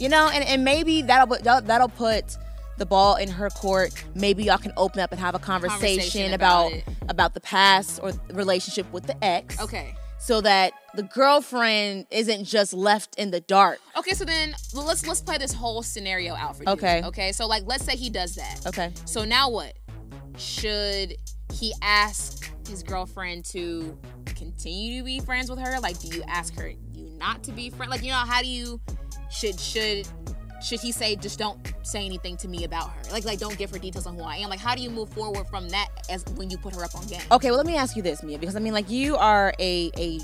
[0.00, 2.36] You know, and, and maybe that'll put that'll, that'll put
[2.78, 3.92] the ball in her court.
[4.14, 7.98] Maybe y'all can open up and have a conversation, Conversation about about about, the past
[8.02, 9.60] or relationship with the ex.
[9.60, 9.94] Okay.
[10.18, 13.78] So that the girlfriend isn't just left in the dark.
[13.96, 16.70] Okay, so then let's let's play this whole scenario out for you.
[16.70, 17.02] Okay.
[17.04, 17.32] Okay.
[17.32, 18.66] So like let's say he does that.
[18.66, 18.92] Okay.
[19.04, 19.78] So now what?
[20.36, 21.16] Should
[21.52, 25.78] he ask his girlfriend to continue to be friends with her?
[25.80, 27.90] Like do you ask her you not to be friend?
[27.90, 28.80] Like you know how do you
[29.30, 30.08] should should
[30.62, 33.00] should he say just don't say anything to me about her?
[33.12, 34.50] Like like don't give her details on who I am.
[34.50, 37.06] Like how do you move forward from that as when you put her up on
[37.06, 37.20] game?
[37.30, 39.90] Okay, well let me ask you this, Meah, because I mean like you are a
[39.96, 40.20] a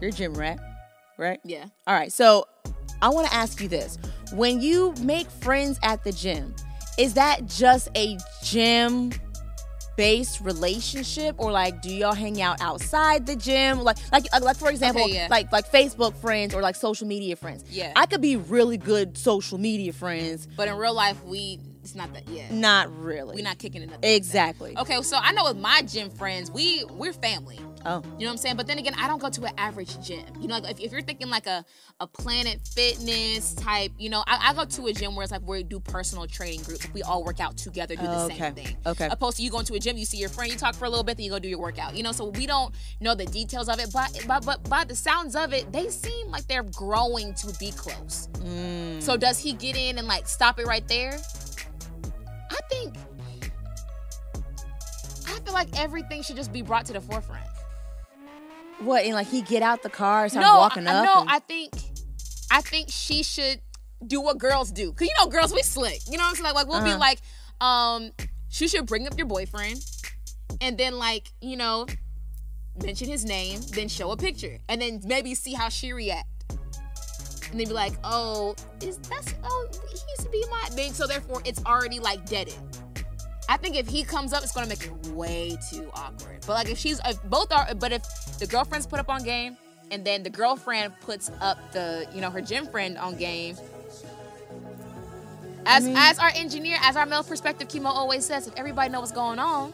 [0.00, 0.58] you're a gym rat.
[1.16, 1.40] right?
[1.44, 1.66] Yeah.
[1.86, 2.12] All right.
[2.12, 2.46] So
[3.02, 3.98] I want to ask you this:
[4.32, 6.54] When you make friends at the gym,
[6.98, 9.12] is that just a gym?
[9.98, 14.56] Based relationship or like do y'all hang out outside the gym like like uh, like
[14.56, 15.26] for example Okay, yeah.
[15.28, 17.92] like like facebook friends or like social media friends Yeah.
[17.96, 22.12] i could be really good social media friends But in real life, we it's not
[22.14, 22.28] that.
[22.28, 22.44] Yeah.
[22.52, 23.98] not really We're not kicking it up.
[24.04, 27.58] exactly Okay, so I know with my gym friends, we we're family.
[27.86, 28.56] Oh You know what I'm saying?
[28.56, 30.24] But then again, I don't go to an average gym.
[30.40, 31.64] You know, like if, if you're thinking like a,
[32.00, 35.42] a Planet Fitness type, you know, I, I go to a gym where it's like
[35.42, 36.86] where we do personal training groups.
[36.92, 38.36] We all work out together, do the Okay.
[38.38, 38.76] same thing.
[38.86, 39.08] Okay.
[39.10, 40.90] Opposed to you going to a gym, you see your friend, you talk for a
[40.90, 41.96] little bit, then you go do your workout.
[41.96, 43.90] You know, so we don't know the details of it.
[43.92, 47.70] But but but by the sounds of it, they seem like they're growing to be
[47.72, 48.28] close.
[48.38, 49.02] Mm.
[49.02, 51.18] So does he get in and like stop it right there?
[52.50, 52.94] I think
[55.26, 57.44] I feel like everything should just be brought to the forefront.
[58.80, 61.20] What and like he get out the car and start no, walking I, up no,
[61.22, 61.72] and- I think
[62.50, 63.60] I think she should
[64.06, 64.92] do what girls do.
[64.92, 66.00] Cause you know, girls we slick.
[66.08, 66.44] You know what I'm saying?
[66.44, 66.98] Like, like we'll be Uh-huh.
[66.98, 67.20] like,
[67.60, 68.10] um,
[68.48, 69.84] she should bring up your boyfriend,
[70.60, 71.86] and then like you know,
[72.82, 76.26] mention his name, then show a picture, and then maybe see how she react.
[77.50, 81.06] And then be like, oh, is that's oh he used to be my then so
[81.06, 82.54] therefore it's already like deaded.
[83.48, 86.40] I think if he comes up, it's gonna make it way too awkward.
[86.46, 88.02] But like if she's if both are, but if
[88.38, 89.56] the girlfriends put up on game,
[89.90, 93.56] and then the girlfriend puts up the you know her gym friend on game.
[95.66, 99.00] As mean- as our engineer, as our male perspective, Kemo always says, if everybody knows
[99.00, 99.72] what's going on,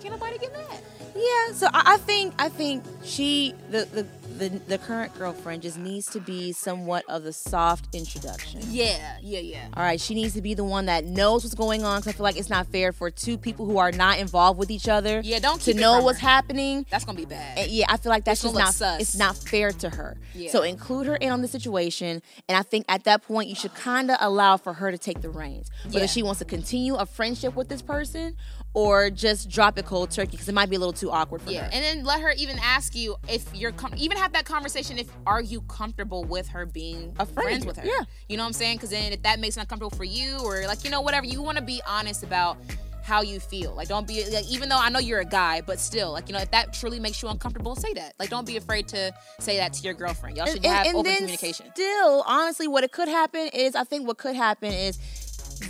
[0.00, 0.80] can't nobody get mad.
[1.16, 5.78] Yeah, so I, I think I think she the, the the the current girlfriend just
[5.78, 8.60] needs to be somewhat of the soft introduction.
[8.68, 9.68] Yeah, yeah, yeah.
[9.74, 12.16] All right, she needs to be the one that knows what's going on because I
[12.16, 15.22] feel like it's not fair for two people who are not involved with each other.
[15.24, 16.28] Yeah, don't to know what's her.
[16.28, 16.84] happening.
[16.90, 17.56] That's gonna be bad.
[17.58, 19.00] And yeah, I feel like that's It's just not sus.
[19.00, 20.18] it's not fair to her.
[20.34, 20.50] Yeah.
[20.50, 23.74] So include her in on the situation, and I think at that point you should
[23.74, 26.06] kind of allow for her to take the reins, whether Yeah.
[26.06, 28.36] she wants to continue a friendship with this person
[28.76, 31.50] or just drop it cold turkey because it might be a little too awkward for
[31.50, 31.70] Yeah, her.
[31.72, 34.98] and then let her even ask you if you're com- even have that conversation.
[34.98, 37.86] If are you comfortable with her being A friend, friends with her?
[37.86, 38.00] yeah.
[38.28, 38.76] you know what I'm saying?
[38.76, 41.40] Because then if that makes it uncomfortable for you, or like you know whatever, you
[41.40, 42.58] want to be honest about
[43.02, 43.74] how you feel.
[43.74, 46.34] Like don't be like even though I know you're a guy, but still like you
[46.34, 48.12] know if that truly makes you uncomfortable, say that.
[48.18, 49.10] Like don't be afraid to
[49.40, 50.36] say that to your girlfriend.
[50.36, 51.70] Y'all should have open then communication.
[51.72, 54.98] Still, honestly, what it could happen is I think what could happen is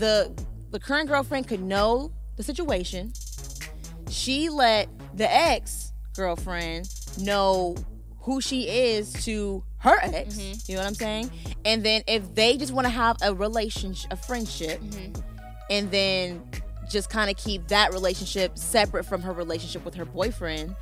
[0.00, 0.32] the
[0.72, 3.12] the current girlfriend could know the situation.
[4.08, 7.76] She let the ex girlfriend know
[8.20, 10.34] who she is to her ex.
[10.36, 10.70] Mm-hmm.
[10.70, 11.30] You know what I'm saying?
[11.64, 15.20] And then if they just want to have a relationship, a friendship, Mm-hmm.
[15.70, 16.42] and then
[16.90, 20.74] just kind of keep that relationship separate from her relationship with her boyfriend,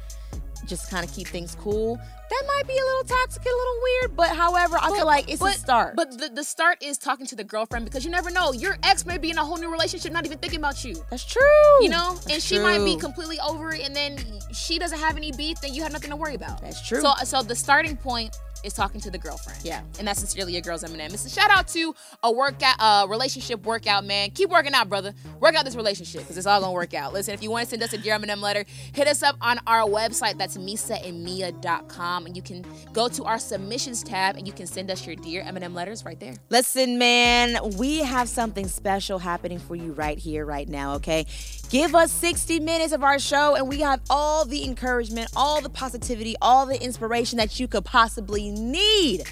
[0.67, 1.97] just kind of keep things cool.
[1.97, 5.43] That might be a little toxic, a little weird, but however, I feel like it's
[5.43, 5.95] a start.
[5.95, 8.53] But the, the start is talking to the girlfriend because you never know.
[8.53, 10.97] Your ex may be in a whole new relationship, not even thinking about you.
[11.11, 11.43] That's true.
[11.83, 14.19] You know, and That's she might be completely over it, and then
[14.53, 16.61] she doesn't have any beef, then you have nothing to worry about.
[16.61, 17.01] That's true.
[17.03, 19.59] So, so the starting point is talking to the girlfriend.
[19.65, 19.83] Yeah.
[19.99, 21.01] and that's sincerely your girl's M&M.
[21.13, 24.31] It's a shout out to a workout, uh, relationship workout, man.
[24.31, 25.15] Keep working out, brother.
[25.41, 27.13] Work out this relationship because it's all gonna work out.
[27.13, 29.59] Listen, if you want to send us a Dear M&M letter, hit us up on
[29.67, 30.39] our website.
[30.39, 35.07] That's meesaandmeah.com, and you can go to our submissions tab and you can send us
[35.07, 36.35] your Dear M&M letters right there.
[36.51, 41.27] Listen, man, we have something special happening for you right here, right now, okay?
[41.75, 45.69] Give us 60 minutes of our show, and we have all the encouragement, all the
[45.69, 49.25] positivity, all the inspiration that you could possibly need.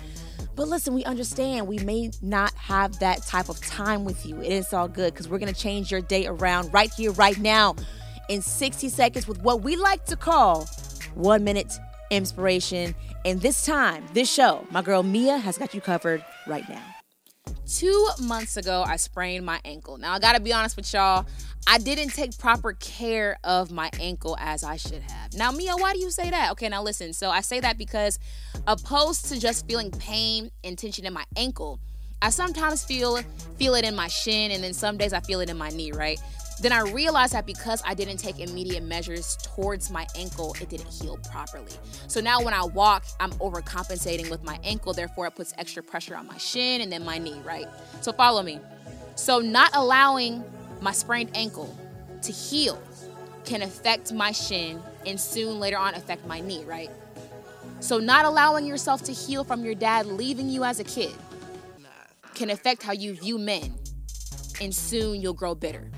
[0.57, 4.41] But listen, we understand we may not have that type of time with you.
[4.41, 7.39] It is all good because we're going to change your day around right here, right
[7.39, 7.77] now,
[8.29, 10.65] in 60 seconds with what we like to call
[11.15, 11.73] one minute
[12.11, 12.97] inspiration.
[13.25, 16.83] And this time, this show, my girl Meah has got you covered right now.
[17.73, 19.97] Two months ago, I sprained my ankle.
[19.97, 21.25] Now, I gotta be honest with y'all,
[21.67, 25.33] I didn't take proper care of my ankle as I should have.
[25.33, 26.53] Now, Meah, why do you say that?
[26.53, 27.15] Okay, now listen.
[27.15, 28.19] So, I say that because
[28.67, 31.81] opposed to just feeling pain and tension in my ankle,
[32.21, 33.17] I sometimes feel
[33.57, 35.93] feel it in my shin, and then some days I feel it in my knee,
[35.93, 36.21] right?
[36.61, 40.93] Then I realized that because I didn't take immediate measures towards my ankle, it didn't
[40.93, 41.73] heal properly.
[42.07, 46.15] So now when I walk, I'm overcompensating with my ankle, therefore it puts extra pressure
[46.15, 47.67] on my shin and then my knee, right?
[48.01, 48.61] So follow me.
[49.17, 50.45] So not allowing
[50.81, 51.77] my sprained ankle
[52.23, 52.81] to heal
[53.45, 56.91] can affect my shin and soon later on affect my knee, right?
[57.81, 61.13] So not allowing yourself to heal from your dad leaving you as a kid
[62.35, 63.75] can affect how you view men
[64.61, 65.91] and soon you'll grow bitter.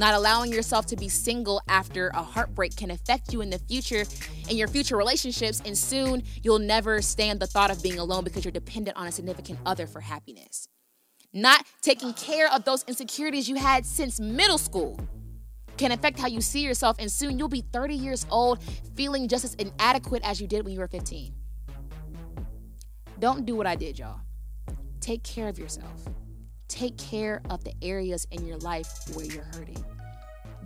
[0.00, 4.04] Not allowing yourself to be single after a heartbreak can affect you in the future
[4.48, 8.42] in your future relationships, and soon you'll never stand the thought of being alone because
[8.42, 10.68] you're dependent on a significant other for happiness.
[11.34, 14.98] Not taking care of those insecurities you had since middle school
[15.76, 18.58] can affect how you see yourself, and soon you'll be 30 years old
[18.96, 21.34] feeling just as inadequate as you did when you were 15.
[23.18, 24.20] Don't do what I did, y'all.
[25.02, 26.06] Take care of yourself.
[26.70, 29.84] Take care of the areas in your life where you're hurting.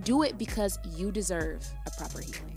[0.03, 2.57] Do it because you deserve a proper healing.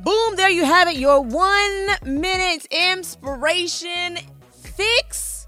[0.00, 0.96] Boom, there you have it.
[0.96, 4.18] Your one minute inspiration
[4.50, 5.46] fix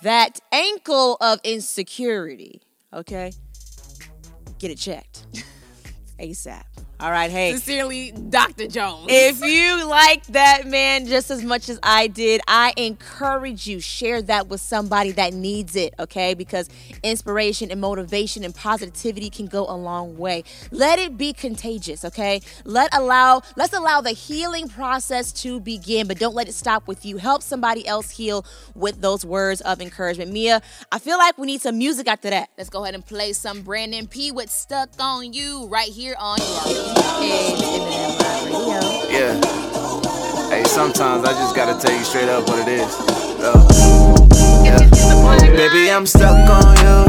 [0.00, 2.62] that ankle of insecurity.
[2.94, 3.32] Okay?
[4.58, 5.26] Get it checked.
[6.18, 6.64] ASAP.
[7.04, 7.50] All right, hey.
[7.50, 8.66] Sincerely, Dr.
[8.66, 9.08] Jones.
[9.10, 14.22] If you like that man just as much as I did, I encourage you share
[14.22, 16.32] that with somebody that needs it, okay?
[16.32, 16.70] Because
[17.02, 20.44] inspiration and motivation and positivity can go a long way.
[20.70, 22.40] Let it be contagious, okay?
[22.64, 27.04] Let allow let's allow the healing process to begin, but don't let it stop with
[27.04, 27.18] you.
[27.18, 30.32] Help somebody else heal with those words of encouragement.
[30.32, 32.48] Meah, I feel like we need some music after that.
[32.56, 36.38] Let's go ahead and play some Brandon P with Stuck on You right here on
[36.38, 36.93] your
[39.10, 39.34] Yeah.
[40.50, 42.94] Hey, sometimes I just gotta tell you straight up what it is.
[43.40, 43.66] Uh,
[44.64, 44.78] yeah.
[45.56, 47.04] Baby, I'm stuck on you.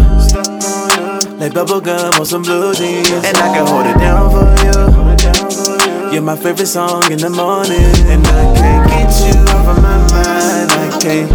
[1.39, 3.11] Like bubble gum on some blue jeans.
[3.11, 6.13] And I can hold it down for you.
[6.13, 7.91] You're my favorite song in the morning.
[8.07, 10.71] And I can't get you off of my mind.
[10.71, 11.31] I can't.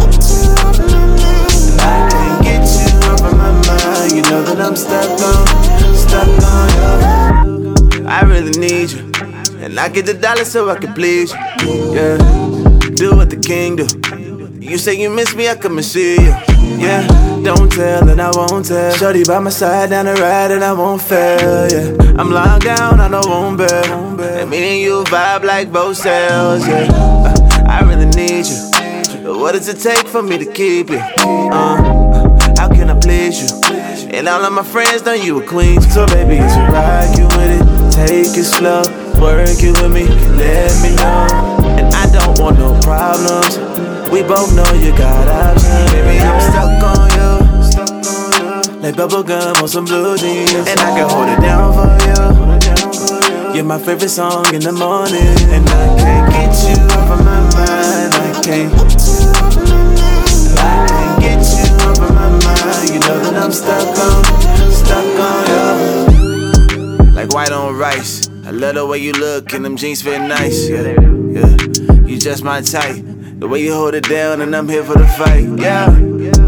[1.68, 4.12] And I can't get you off of my mind.
[4.12, 5.46] You know that I'm stuck on,
[5.94, 6.68] stuck on
[7.26, 7.29] you.
[8.10, 8.98] I really need you.
[9.62, 11.32] And I get the dollar so I can please
[11.62, 11.94] you.
[11.94, 12.18] Yeah.
[12.96, 13.86] Do what the king do.
[14.58, 16.34] You say you miss me, I come and see you.
[16.76, 17.06] Yeah.
[17.44, 18.92] Don't tell and I won't tell.
[18.96, 21.70] Shorty by my side down the ride and I won't fail.
[21.70, 22.20] Yeah.
[22.20, 23.84] I'm locked down, I know won't bear.
[23.84, 26.66] And me and you vibe like both cells.
[26.66, 26.88] Yeah.
[26.90, 29.38] Uh, I really need you.
[29.38, 30.98] What does it take for me to keep you?
[30.98, 31.76] Uh,
[32.58, 33.70] how can I please you?
[34.10, 35.80] And all of my friends know you a queen.
[35.80, 37.69] So baby, it's a rock you with it.
[38.00, 38.82] Take it slow,
[39.20, 40.08] work it with me,
[40.40, 41.28] let me know.
[41.76, 43.58] And I don't want no problems.
[44.10, 45.92] We both know you got options.
[45.92, 48.80] Baby, I'm stuck on you.
[48.80, 50.52] Like bubble gum on some blue jeans.
[50.54, 53.54] And I can hold it down for you.
[53.54, 55.36] You're my favorite song in the morning.
[55.52, 58.14] And I can't get you off of my mind.
[58.16, 58.72] I can't.
[61.20, 62.88] Get you off of my mind.
[62.88, 64.24] You know that I'm stuck on,
[64.72, 66.09] stuck on you.
[67.20, 68.30] Like white on rice.
[68.46, 70.70] I love the way you look and them jeans fit nice.
[70.70, 70.96] Yeah,
[71.28, 72.06] yeah.
[72.06, 72.96] You just my type.
[73.38, 75.44] The way you hold it down and I'm here for the fight.
[75.60, 75.88] Yeah.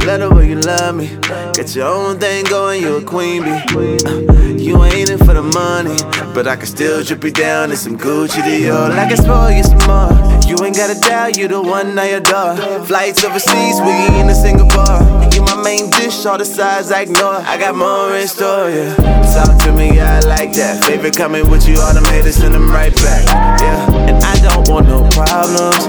[0.07, 1.15] Love the way you love me.
[1.53, 3.51] Got your own thing going, you a queen bee.
[3.51, 5.99] Uh, you ain't in for the money,
[6.33, 8.89] but I can still drip you down in some Gucci Dior.
[8.89, 10.42] Like I spoil you some more.
[10.53, 12.85] You ain't gotta doubt, you the one I adore.
[12.85, 15.01] Flights overseas, we in Singapore.
[15.33, 17.41] You my main dish, all the sides I ignore.
[17.49, 18.95] I got more in store, yeah.
[19.33, 20.85] Talk to me, yeah, I like that.
[20.85, 23.25] Favorite coming with you, automated, send them right back.
[23.65, 25.89] Yeah, and I don't want no problems.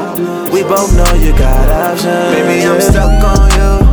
[0.56, 2.32] We both know you got options.
[2.32, 3.84] Baby, I'm stuck on you.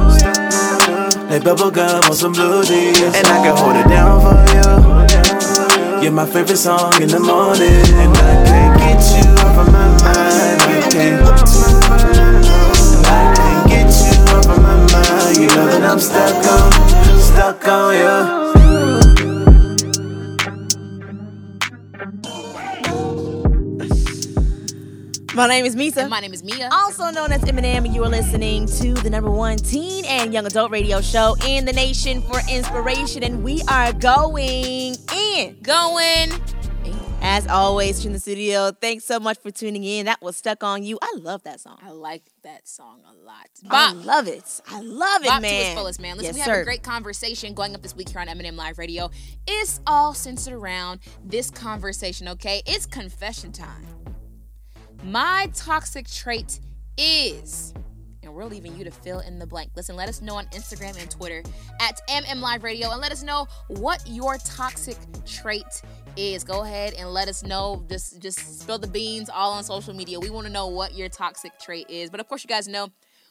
[1.34, 3.02] Like bubble gum on some blue jeans.
[3.18, 4.70] And I can hold it down for you.
[6.00, 7.82] You're my favorite song in the morning.
[7.98, 8.69] And I can't
[16.00, 16.72] I'm stuck on,
[17.20, 18.40] stuck on you.
[25.34, 25.98] My name is Meesa.
[25.98, 26.70] And my name is Meah.
[26.72, 30.46] Also known as M&M, and you are listening to the number one teen and young
[30.46, 33.22] adult radio show in the nation for inspiration.
[33.22, 35.58] And we are going in.
[35.60, 36.30] Going.
[37.22, 40.06] As always, from the studio, thanks so much for tuning in.
[40.06, 40.98] That was Stuck on You.
[41.02, 41.78] I love that song.
[41.82, 43.46] I like that song a lot.
[43.70, 44.60] I love it.
[44.68, 45.50] I love it, Bop man.
[45.52, 46.16] to its fullest, man.
[46.16, 46.62] Listen, yes, we have sir.
[46.62, 49.10] a great conversation going up this week here on M&M Live Radio.
[49.46, 52.62] It's all centered around this conversation, okay?
[52.66, 53.86] It's confession time.
[55.04, 56.60] My toxic trait
[56.96, 57.74] is,
[58.22, 59.70] and we're leaving you to fill in the blank.
[59.76, 61.42] Listen, let us know on Instagram and Twitter
[61.80, 64.96] at MM Live Radio and let us know what your toxic
[65.26, 65.64] trait
[66.16, 66.44] is.
[66.44, 67.84] Go ahead and let us know.
[67.88, 70.18] Just, just spill the beans all on social media.
[70.20, 72.10] We want to know what your toxic trait is.
[72.10, 72.88] But of course, you guys know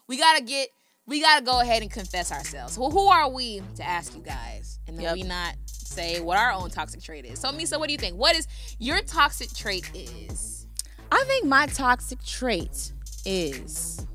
[0.08, 0.70] we gotta get,
[1.06, 2.78] we gotta go ahead and confess ourselves.
[2.78, 5.14] Well, who are we to ask you guys, and then Yep.
[5.16, 7.40] we not say what our own toxic trait is?
[7.40, 8.16] So, Meesa, what do you think?
[8.16, 8.48] What is
[8.80, 9.90] your toxic trait?
[9.96, 10.68] Is
[11.12, 12.92] I think my toxic trait
[13.26, 14.06] is.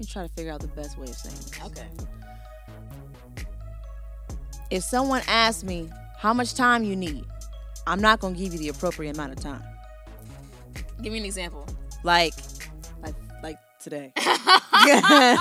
[0.00, 1.52] Let me try to figure out the best way of saying this.
[1.62, 1.86] Okay.
[4.70, 7.26] If someone asks me how much time you need,
[7.86, 9.62] I'm not going to give you the appropriate amount of time.
[11.02, 11.66] Give me an example.
[12.02, 12.32] Like,
[13.02, 14.14] like, like today.
[14.16, 15.36] I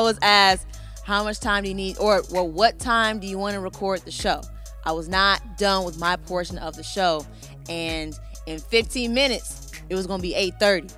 [0.00, 0.66] was asked,
[1.04, 4.02] how much time do you need, or well, what time do you want to record
[4.02, 4.42] the show?
[4.84, 7.24] I was not done with my portion of the show,
[7.70, 8.12] and
[8.44, 10.92] in 15 minutes, it was gonna be 8:30.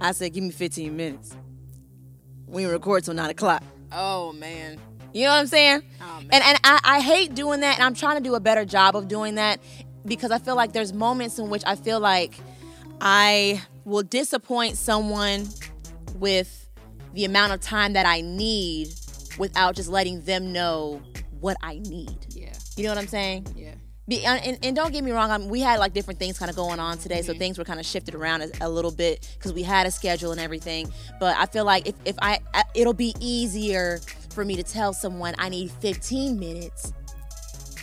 [0.00, 1.36] I said, give me 15 minutes.
[2.46, 3.62] We record till nine o'clock.
[3.92, 4.78] Oh man.
[5.12, 5.82] You know what I'm saying?
[6.00, 8.64] Oh, and and I, I hate doing that, and I'm trying to do a better
[8.64, 9.60] job of doing that
[10.04, 12.38] because I feel like there's moments in which I feel like
[13.00, 15.48] I will disappoint someone
[16.14, 16.68] with
[17.14, 18.88] the amount of time that I need
[19.38, 21.02] without just letting them know
[21.40, 22.26] what I need.
[22.30, 22.52] Yeah.
[22.76, 23.46] You know what I'm saying?
[23.56, 23.74] Yeah.
[24.08, 26.38] Be, and, and- and don't get me wrong, I mean, we had like different things
[26.38, 27.38] kind of going on today, so mm-hmm.
[27.38, 30.32] things were kind of shifted around a, a little bit because we had a schedule
[30.32, 30.90] and everything.
[31.20, 34.00] But I feel like if, if I, I, it'll be easier
[34.30, 36.92] for me to tell someone I need 15 minutes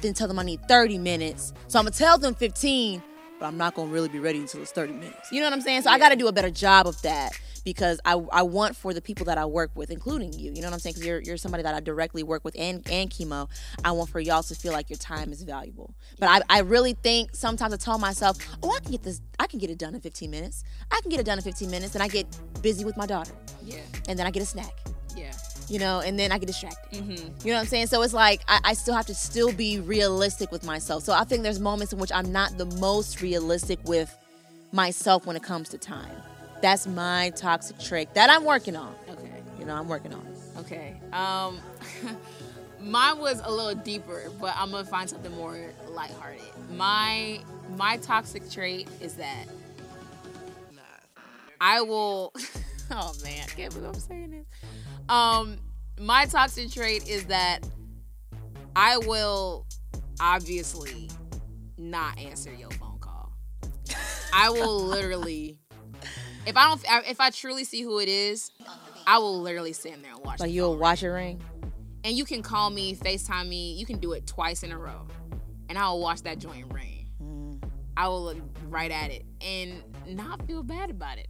[0.01, 1.53] than tell them I need 30 minutes.
[1.67, 3.03] So I'm gonna tell them 15,
[3.39, 5.31] but I'm not gonna really be ready until it's 30 minutes.
[5.31, 5.83] You know what I'm saying?
[5.83, 8.93] So I got to do a better job of that because I, I want for
[8.93, 10.53] the people that I work with, including you.
[10.53, 10.93] You know what I'm saying?
[10.93, 13.49] Because you're, you're somebody that I directly work with and, and Kemo.
[13.83, 15.93] I want for y'all to feel like your time is valuable.
[16.19, 19.47] But I, I really think sometimes I tell myself, oh, I can get this, I
[19.47, 20.63] can get it done in 15 minutes.
[20.91, 21.95] I can get it done in 15 minutes.
[21.95, 22.27] And I get
[22.61, 23.33] busy with my daughter.
[23.63, 23.79] Yeah.
[24.07, 24.73] And then I get a snack
[25.17, 25.31] Yeah.
[25.67, 26.99] you know, and then I get distracted.
[27.01, 27.11] Mm-hmm.
[27.11, 27.87] You know what I'm saying?
[27.87, 31.03] So it's like I, I still have to still be realistic with myself.
[31.03, 34.15] So I think there's moments in which I'm not the most realistic with
[34.71, 36.11] myself when it comes to time.
[36.65, 38.95] That's my toxic trait that I'm working on.
[39.07, 39.29] Okay.
[39.59, 40.25] You know, I'm working on.
[40.57, 40.99] Okay.
[41.13, 41.59] Um,
[42.81, 45.59] mine was a little deeper, but I'm gonna find something more
[45.89, 46.41] lighthearted.
[46.71, 47.41] My
[47.77, 49.45] my toxic trait is that
[51.61, 52.33] I will.
[52.91, 54.45] Oh man, I can't believe I'm saying this.
[55.09, 55.57] Um,
[55.99, 57.61] my toxic trait is that
[58.75, 59.65] I will
[60.19, 61.09] obviously
[61.79, 63.33] not answer your phone call.
[64.31, 65.57] I will literally,
[66.45, 68.51] if I don't, if I truly see who it is,
[69.07, 70.39] I will literally stand there and watch.
[70.39, 71.41] Like you'll watch it ring.
[72.03, 73.73] and you can call me, FaceTime me.
[73.73, 75.07] You can do it twice in a row,
[75.69, 77.07] and I will watch that joint ring.
[77.21, 77.63] Mm.
[77.97, 78.37] I will look
[78.69, 81.27] right at it and not feel bad about it.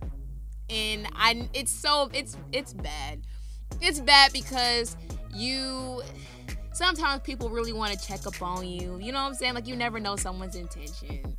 [0.70, 3.22] And I, it's so it's it's bad.
[3.82, 4.98] It's bad because
[5.34, 6.02] you.
[6.74, 9.00] Sometimes people really want to check up on you.
[9.00, 9.54] You know what I'm saying?
[9.54, 11.34] Like you never know someone's intention.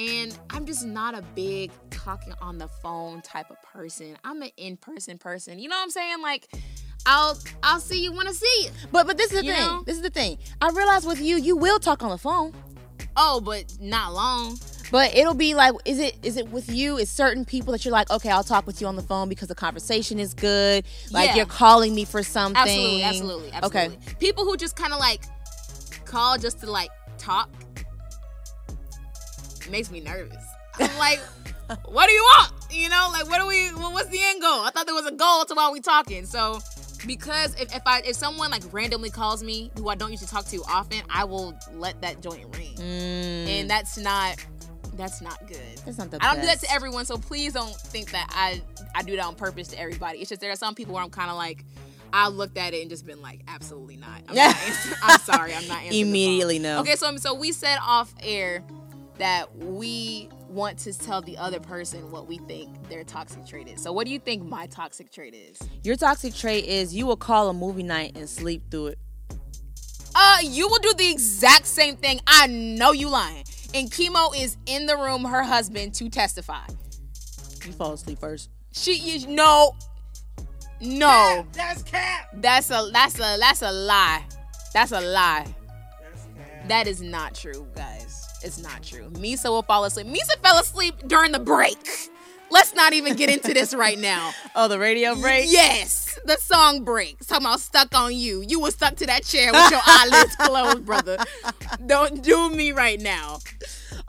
[0.00, 4.16] And I'm just not a big talking on the phone type of person.
[4.24, 5.58] I'm an in-person person.
[5.58, 6.22] You know what I'm saying?
[6.22, 6.48] Like
[7.04, 8.70] I'll I'll see you when I see you.
[8.92, 9.60] But but this is the You thing.
[9.60, 9.82] know?
[9.84, 10.38] This is the thing.
[10.62, 12.54] I realize with you, you will talk on the phone.
[13.16, 14.58] Oh, but not long.
[14.90, 16.96] But it'll be like, is it is it with you?
[16.96, 19.48] Is certain people that you're like, okay, I'll talk with you on the phone because
[19.48, 20.84] the conversation is good.
[21.10, 21.36] Like Yeah.
[21.36, 22.56] you're calling me for something.
[22.56, 23.96] Absolutely, absolutely, absolutely.
[23.98, 24.14] Okay.
[24.18, 25.24] People who just kind of like
[26.06, 27.50] call just to like talk
[29.70, 30.44] makes me nervous.
[30.78, 31.18] I'm like,
[31.86, 32.52] what do you want?
[32.70, 33.68] You know, like what do we?
[33.68, 34.60] What's the end goal?
[34.62, 36.26] I thought there was a goal to why we talking.
[36.26, 36.60] So
[37.06, 40.46] because if, if I if someone like randomly calls me who I don't usually talk
[40.46, 42.80] to often, I will let that joint ring, mm.
[43.48, 44.36] and that's not
[44.94, 45.78] that's not good.
[45.84, 48.62] That's not the I don't do that to everyone, so please don't think that I
[48.94, 50.18] I do that on purpose to everybody.
[50.18, 51.64] It's just there are some people where I'm kind of like.
[52.12, 54.22] I looked at it and just been like, absolutely not.
[54.28, 54.56] I'm, not
[55.04, 55.90] I'm sorry, I'm not answering.
[55.90, 56.08] the phone.
[56.08, 56.80] Immediately no.
[56.80, 58.64] Okay, so so we said off air
[59.20, 63.82] that we want to tell the other person what we think their toxic trait is.
[63.82, 65.58] So what do you think my toxic trait is?
[65.84, 68.98] Your toxic trait is you will call a movie night and sleep through it.
[70.14, 72.20] Uh, you will do the exact same thing.
[72.26, 73.44] I know you lying.
[73.74, 76.64] And Kemo is in the room, her husband, to testify.
[77.64, 78.48] You fall asleep first.
[78.72, 79.76] She is no,
[80.80, 81.46] no.
[81.52, 82.30] That's cap.
[82.34, 84.24] That's a that's a that's a lie.
[84.72, 85.54] That's a lie.
[86.68, 88.09] That is not true, guys.
[88.42, 89.10] It's not true.
[89.10, 90.06] Meesa will fall asleep.
[90.06, 91.78] Meesa fell asleep during the break.
[92.50, 94.32] Let's not even get into this right now.
[94.56, 95.46] Oh, the radio break?
[95.48, 97.24] Yes, the song break.
[97.24, 98.42] Talking about stuck on you.
[98.46, 101.18] You were stuck to that chair with your eyelids closed, brother.
[101.86, 103.38] Don't do me right now.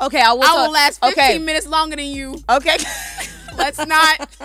[0.01, 0.41] Okay, I will.
[0.41, 1.38] I talk- will last 15 okay.
[1.38, 2.36] minutes longer than you.
[2.49, 2.77] Okay.
[3.55, 4.36] Let's not.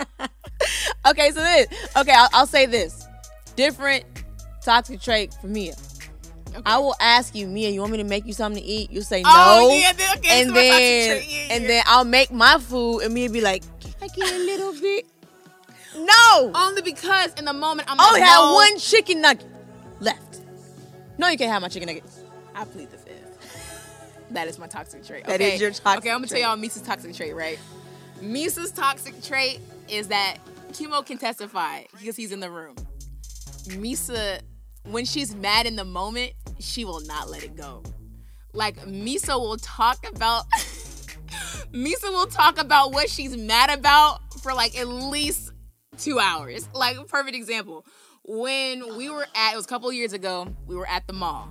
[1.07, 1.67] okay, so this.
[1.97, 3.07] Okay, I'll, I'll say this.
[3.55, 4.05] Different
[4.63, 5.47] toxic trait for
[6.57, 6.75] Meah.
[6.75, 8.91] I will ask you, Meah, you want me to make you something to eat?
[8.91, 9.69] You'll say oh, no.
[9.69, 13.29] Oh, yeah, then- okay, and so then and then I'll make my food and Meah
[13.29, 15.05] be like, Can I get a little bit?
[15.95, 16.51] No.
[16.53, 18.53] Only because in the moment I'm only like, had no.
[18.53, 19.47] one chicken nugget
[19.99, 20.41] left.
[21.17, 22.21] No, you can't have my chicken nuggets.
[22.53, 24.27] I plead the fifth.
[24.31, 25.25] That is my toxic trait.
[25.25, 25.55] That okay?
[25.55, 26.41] is your toxic Okay, I'm gonna trait.
[26.41, 27.57] tell y'all Meesa's toxic trait, right?
[28.21, 30.37] Meesa's toxic trait is that
[30.73, 32.75] Kemo can testify because he's in the room.
[33.67, 34.41] Meesa,
[34.83, 37.83] when she's mad in the moment, she will not let it go.
[38.53, 40.45] Like Meesa will talk about
[41.73, 45.51] Meesa will talk about what she's mad about for like at least
[45.97, 46.67] two hours.
[46.73, 47.85] Like perfect example.
[48.23, 51.49] When we were at it was a couple years ago, we were at the mall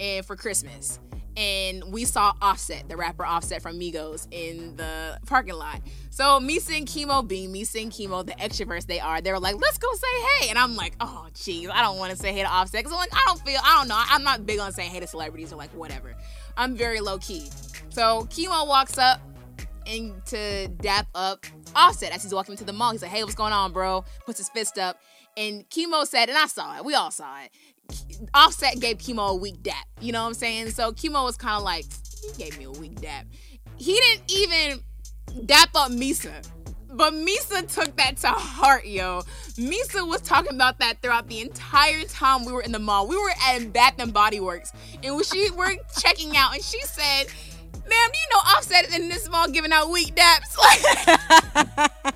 [0.00, 0.98] and for Christmas.
[1.36, 5.82] And we saw Offset, the rapper Offset from Migos, in the parking lot.
[6.08, 9.56] So Meesa and Kemo being Meesa and Kemo, the extroverts they are, they were like,
[9.56, 10.48] let's go say hey.
[10.48, 12.82] And I'm like, oh jeez, I don't want to say hey to Offset.
[12.82, 14.02] Cause I'm like, I don't feel, I don't know.
[14.08, 16.14] I'm not big on saying hey to celebrities or like whatever.
[16.56, 17.50] I'm very low key.
[17.90, 19.20] So Kemo walks up
[19.86, 22.92] and to dap up Offset as he's walking into the mall.
[22.92, 24.04] He's like, hey, what's going on, bro?
[24.24, 24.98] Puts his fist up.
[25.36, 27.50] And Kemo said, and I saw it, we all saw it.
[28.34, 29.86] Offset gave Kemo a weak dap.
[30.00, 30.70] You know what I'm saying?
[30.70, 31.84] So Kemo was kind of like,
[32.22, 33.26] he gave me a weak dap.
[33.76, 34.80] He didn't even
[35.46, 36.46] dap up Meesa.
[36.96, 39.22] But Meesa took that to heart, yo.
[39.58, 43.06] Meesa was talking about that throughout the entire time we were in the mall.
[43.06, 44.72] We were at Bath and Body Works,
[45.02, 47.26] and she were checking out, and she said,
[47.72, 50.56] "Ma'am, do you know Offset in this mall giving out weak daps?"
[52.04, 52.12] she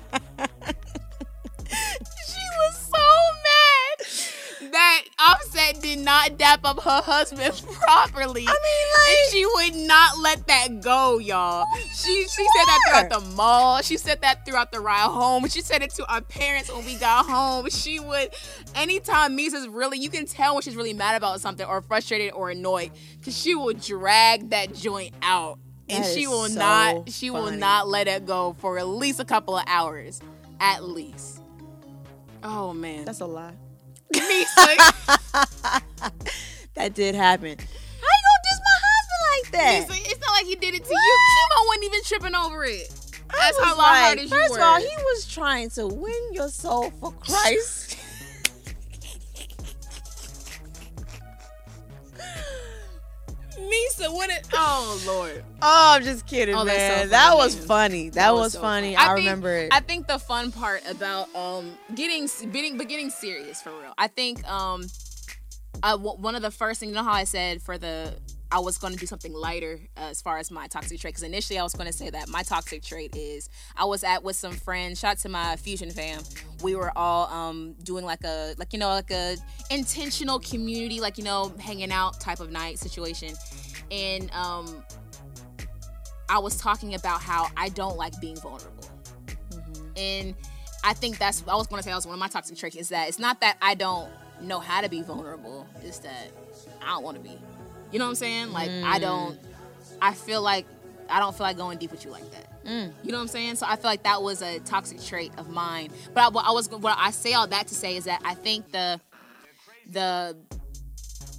[4.91, 8.45] that Offset did not dap up her husband properly.
[8.47, 11.65] I mean, like, and she would not let that go, y'all.
[11.93, 13.81] She she said that throughout the mall.
[13.81, 15.47] She said that throughout the ride home.
[15.47, 17.69] She said it to our parents when we got home.
[17.69, 18.33] She would,
[18.75, 22.49] anytime Meesa's really, you can tell when she's really mad about something or frustrated or
[22.49, 25.59] annoyed, because she will drag that joint out.
[25.89, 29.19] And That she will so not, she will not let it go for at least
[29.19, 30.21] a couple of hours.
[30.59, 31.41] At least.
[32.43, 33.05] Oh man.
[33.05, 33.53] That's a lie.
[34.13, 35.81] Meesa.
[36.75, 37.57] That did happen.
[37.57, 39.87] How you gonna diss my husband like that?
[39.89, 41.17] Meesa, it's not like he did it to you.
[41.29, 42.89] Kemo wasn't even tripping over it.
[43.37, 44.57] That's how lighthearted like, First were.
[44.57, 47.90] of all, he was trying to win your soul for Christ.
[53.71, 54.47] Meesa, what it?
[54.53, 55.43] Oh Lord.
[55.61, 56.97] Oh, I'm just kidding, Oh, that's so man.
[56.99, 58.09] funny, that was funny.
[58.09, 58.95] That, was, so funny.
[58.95, 59.69] I I, think- remember it.
[59.71, 63.93] I think the fun part about um getting getting but getting serious for real.
[63.97, 64.85] I think um
[65.83, 66.89] I, w- one of the first things.
[66.91, 68.13] You know how I said for the
[68.51, 71.23] I was going to do something lighter uh, as far as my toxic trait because
[71.23, 74.35] initially I was going to say that my toxic trait is I was at with
[74.35, 74.99] some friends.
[74.99, 76.21] Shout out to my fusion fam.
[76.61, 79.37] We were all um doing like a like you know like a
[79.69, 83.35] intentional community like you know hanging out type of night situation,
[83.89, 84.83] and um
[86.27, 88.89] I was talking about how I don't like being vulnerable.
[89.97, 90.35] And
[90.83, 92.89] I think that's I was gonna say that was one of my toxic traits is
[92.89, 94.09] that it's not that I don't
[94.41, 96.31] know how to be vulnerable, it's that
[96.81, 97.37] I don't wanna be.
[97.91, 98.51] You know what I'm saying?
[98.53, 99.01] Like I Mm.
[99.01, 99.39] don't
[100.01, 100.65] I feel like
[101.09, 102.47] I don't feel like going deep with you like that.
[102.65, 102.93] Mm.
[103.03, 103.55] You know what I'm saying?
[103.55, 105.91] So I feel like that was a toxic trait of mine.
[106.13, 108.33] But I, what I was what I say all that to say is that I
[108.33, 108.99] think the
[109.89, 110.37] the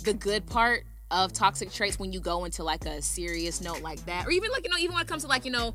[0.05, 4.05] the good part of toxic traits when you go into like a serious note like
[4.07, 5.75] that, or even like you know, even when it comes to like you know,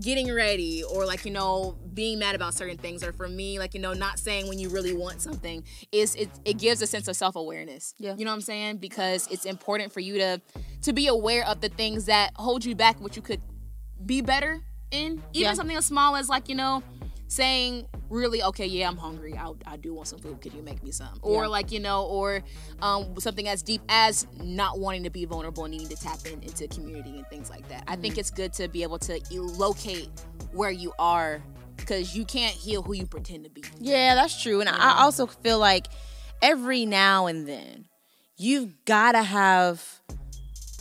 [0.00, 3.74] getting ready or like you know, being mad about certain things, or for me, like
[3.74, 7.08] you know, not saying when you really want something, is it it gives a sense
[7.08, 7.94] of self awareness.
[7.98, 8.78] Yeah, you know what I'm saying?
[8.78, 10.40] Because it's important for you to
[10.82, 13.40] to be aware of the things that hold you back, what you could
[14.04, 15.54] be better in, even Yeah.
[15.54, 16.82] something as small as like you know
[17.28, 20.82] saying really okay yeah i'm hungry i, I do want some food could you make
[20.82, 21.48] me some or Yeah.
[21.48, 22.42] like you know or
[22.82, 26.42] um, something as deep as not wanting to be vulnerable and needing to tap in
[26.42, 28.18] into community and things like that i think Mhm.
[28.18, 30.08] it's good to be able to locate
[30.52, 31.42] where you are
[31.76, 34.60] because you can't heal who you pretend to be Yeah, that's true.
[34.60, 35.88] And I I also feel like
[36.40, 37.86] every now and then
[38.38, 39.84] you've got to have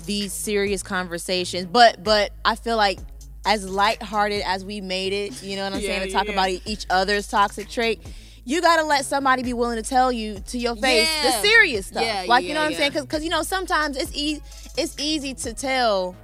[0.05, 1.65] these serious conversations.
[1.71, 2.99] But but I feel like
[3.45, 6.33] as lighthearted as we made it, you know what I'm Yeah, saying, to talk yeah.
[6.33, 7.99] about each other's toxic trait.
[8.47, 12.03] You gotta let somebody be willing to tell you to your face the serious stuff.
[12.03, 12.91] Yeah, like you know what I'm saying?
[12.91, 14.41] Because because you know sometimes it's easy
[14.77, 16.15] it's easy to tell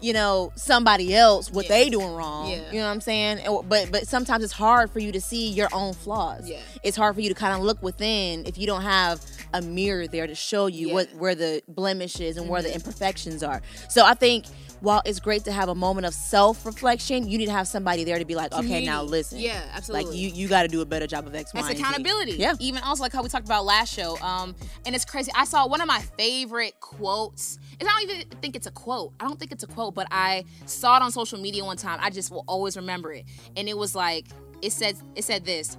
[0.00, 2.50] you know somebody else what they doing wrong.
[2.50, 2.58] Yeah.
[2.72, 3.40] You know what I'm saying?
[3.68, 6.48] But but sometimes it's hard for you to see your own flaws.
[6.48, 6.58] Yeah.
[6.82, 9.24] It's hard for you to kind of look within if you don't have
[9.54, 12.74] a mirror there to show you what where the blemishes and where the Mhm.
[12.76, 13.62] imperfections are.
[13.88, 14.46] So I think
[14.80, 18.18] while it's great to have a moment of self-reflection, you need to have somebody there
[18.18, 19.40] to be like, okay, now listen.
[19.40, 20.10] Yeah, absolutely.
[20.10, 21.82] Like you you got to do a better job of X, Y, That's and Z.
[21.82, 22.32] accountability.
[22.32, 22.54] Yeah.
[22.60, 24.16] Even also like how we talked about last show.
[24.18, 24.54] Um,
[24.86, 25.32] and it's crazy.
[25.34, 27.58] I saw one of my favorite quotes.
[27.80, 29.14] And I don't even think it's a quote.
[29.20, 31.98] I don't think it's a quote, but I saw it on social media one time.
[32.00, 33.24] I just will always remember it.
[33.56, 34.26] And it was like
[34.62, 35.76] it said it said this.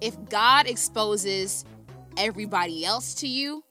[0.00, 1.64] If God exposes
[2.16, 3.64] everybody else to you,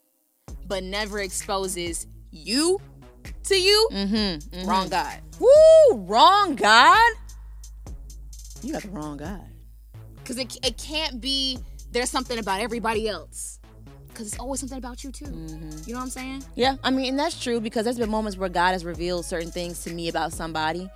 [0.68, 2.80] but never exposes you
[3.48, 5.20] to you, Mm-hmm, wrong God.
[5.40, 7.14] Woo, wrong God.
[8.64, 9.42] You got the wrong God.
[10.18, 11.60] Because it, it can't be
[11.92, 13.60] there's something about everybody else.
[14.10, 15.26] because it's always something about you too.
[15.26, 15.80] Mm-hmm.
[15.86, 16.44] You know what I'm saying?
[16.56, 19.52] Yeah, I mean, and that's true because there's been moments where God has revealed certain
[19.52, 20.90] things to me about somebody,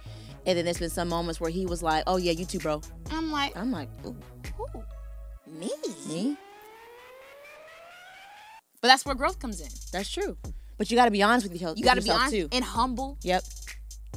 [0.45, 2.82] and then there's been some moments where He was like, "Oh yeah, you too, bro."
[3.12, 4.16] I'm like, I'm like, Ooh,
[4.60, 4.84] Ooh,
[5.47, 5.72] me?
[6.10, 6.38] me?
[8.82, 9.70] But that's where growth comes in.
[9.93, 10.36] That's true.
[10.82, 11.77] But you got to be honest with yourself.
[11.77, 12.49] You got to be honest too.
[12.51, 13.15] and humble.
[13.21, 13.43] Yep.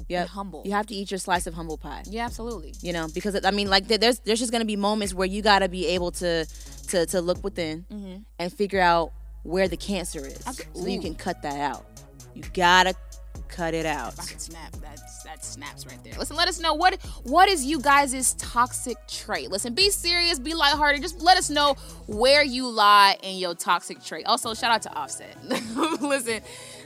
[0.08, 0.20] Yep.
[0.22, 0.62] And humble.
[0.64, 2.02] You have to eat your slice of humble pie.
[2.06, 2.72] Yeah, absolutely.
[2.80, 5.58] You know, because I mean, like, there's there's just gonna be moments where you got
[5.58, 6.46] to be able to
[6.88, 8.24] to to look within Mhm.
[8.38, 9.12] and figure out
[9.42, 11.84] where the cancer is, Abs- so you can cut that out.
[12.34, 12.94] You gotta
[13.48, 14.14] cut it out.
[14.18, 14.72] I can snap.
[14.82, 16.14] That's that snaps right there.
[16.18, 19.50] Listen, let us know what what is you guys' toxic trait.
[19.50, 21.02] Listen, be serious, be lighthearted.
[21.02, 21.74] Just let us know
[22.06, 24.26] where you lie in your toxic trait.
[24.26, 25.36] Also, shout out to Offset.
[26.00, 26.40] Listen,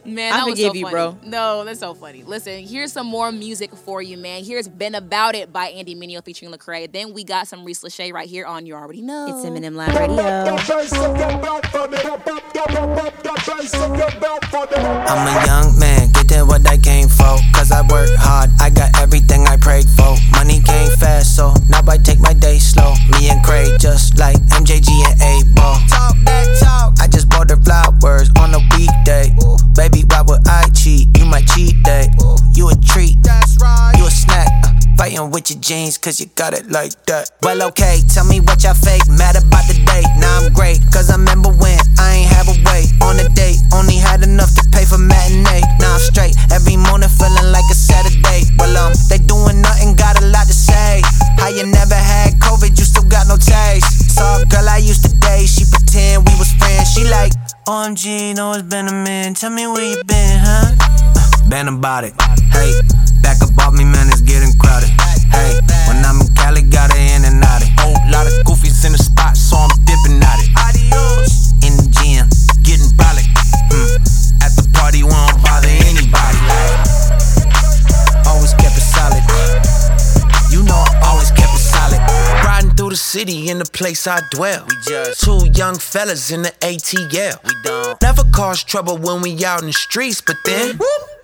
[0.05, 0.93] man, I that was forgive so you, funny.
[0.93, 1.19] bro.
[1.25, 2.23] No, that's so funny.
[2.23, 4.45] Listen, here's some more music for you, man.
[4.45, 6.91] Here's "Been About It" by Andy Mineo featuring Lecrae.
[6.91, 9.27] Then we got some Reese Lachey right here on You Already Know.
[9.37, 10.23] It's M&M Live Radio.
[15.11, 17.37] I'm a young man, getting what I came for.
[17.55, 20.15] Cause I work hard, I got everything I prayed for.
[20.33, 22.95] Money came fast, so now I take my day slow.
[23.13, 25.19] Me and Craig, just like MJG and
[25.57, 25.89] 8Ball.
[25.89, 26.95] Talk that talk.
[27.01, 29.35] I just bought the flowers on a weekday.
[29.75, 31.09] Baby, why would I cheat?
[31.19, 32.09] You my cheat day.
[32.53, 33.98] You a treat, that's right.
[34.99, 37.31] Fighting with your jeans, cause you got it like that.
[37.47, 39.07] Well, okay, tell me what y'all fake.
[39.07, 40.11] Mad about the date.
[40.19, 42.83] Now I'm great, cause I remember when I ain't have a way.
[43.07, 45.63] On a date, only had enough to pay for matinee.
[45.79, 48.51] Now I'm straight, every morning feeling like a Saturday.
[48.59, 50.99] Well, um, they doing nothing, got a lot to say.
[51.39, 54.19] How you never had COVID, you still got no taste.
[54.19, 56.91] Saw a girl I used to date, she pretend we was friends.
[56.91, 57.31] She like,
[57.71, 59.39] OMG, know it's been a minute.
[59.39, 61.18] Tell me where you been, huh?
[61.49, 62.13] Been about it.
[62.53, 62.77] Hey,
[63.23, 64.93] back up off me, man, it's getting crowded.
[65.33, 65.57] Hey,
[65.89, 67.73] when I'm in Cali, got it in and out it.
[67.81, 70.53] Whole lot of goofies in the spot, so I'm dipping at it.
[70.61, 71.57] Adios.
[71.65, 72.29] In the gym,
[72.61, 73.25] getting brolic.
[73.73, 73.97] Hmm.
[74.45, 76.37] At the party, we don't bother anybody.
[78.29, 79.25] Always kept it solid.
[80.53, 82.01] You know I always kept it solid.
[82.45, 84.67] Riding through the city in the place I dwell.
[84.69, 87.41] We just two young fellas in the ATL.
[87.43, 91.18] We don't never cause trouble when we out in the streets, but then whoop.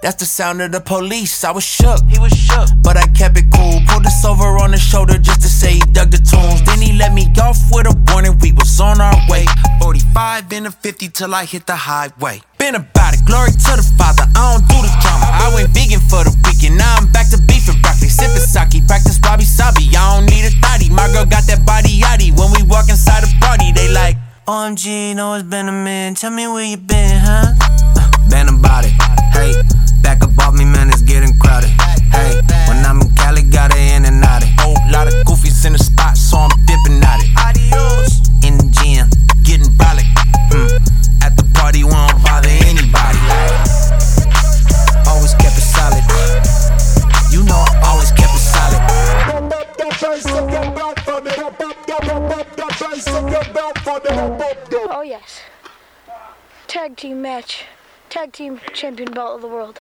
[0.00, 1.42] That's the sound of the police.
[1.42, 1.98] I was shook.
[2.06, 3.82] He was shook, but I kept it cool.
[3.88, 6.62] Pulled us over on the shoulder just to say he dug the tunes.
[6.62, 8.38] Then he let me off with a warning.
[8.38, 9.44] We was on our way.
[9.82, 12.42] 45 in a 50 till I hit the highway.
[12.58, 13.26] Been about it.
[13.26, 14.22] Glory to the Father.
[14.38, 15.26] I don't do the drama.
[15.34, 16.78] I went vegan for the weekend.
[16.78, 18.06] Now I'm back to beef and broccoli.
[18.06, 18.86] Sipping sake.
[18.86, 19.90] Practice wabi sabi.
[19.98, 20.90] I don't need a thotty.
[20.90, 22.30] My girl got that body yaddy.
[22.30, 23.37] When we walk inside the party, they like.
[24.48, 26.16] OMG, know it's been a minute.
[26.16, 27.52] Tell me where you been, huh?
[27.60, 28.96] Uh, been about it.
[29.36, 29.52] Hey,
[30.00, 31.68] back up off me, man, it's getting crowded.
[32.08, 34.48] Hey, when I'm in Cali, got it in and out it.
[34.56, 37.28] Whole lot of goofies in the spot, so I'm dipping at it.
[37.36, 38.24] Adios.
[38.40, 39.12] In the gym,
[39.44, 40.08] getting brolic.
[40.48, 40.80] Hmm.
[41.20, 43.20] At the party, we don't bother anybody.
[45.12, 46.00] Always kept it solid.
[47.28, 48.88] You know I always kept it solid.
[53.90, 55.40] Oh yes.
[56.66, 57.64] Tag team match.
[58.10, 59.78] Tag team champion belt of the world.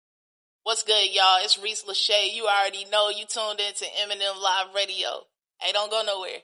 [0.63, 1.39] What's good, y'all?
[1.41, 2.33] It's Reese Lachey.
[2.33, 5.27] You already know you tuned in to M&M Live Radio.
[5.59, 6.39] Hey, don't go nowhere.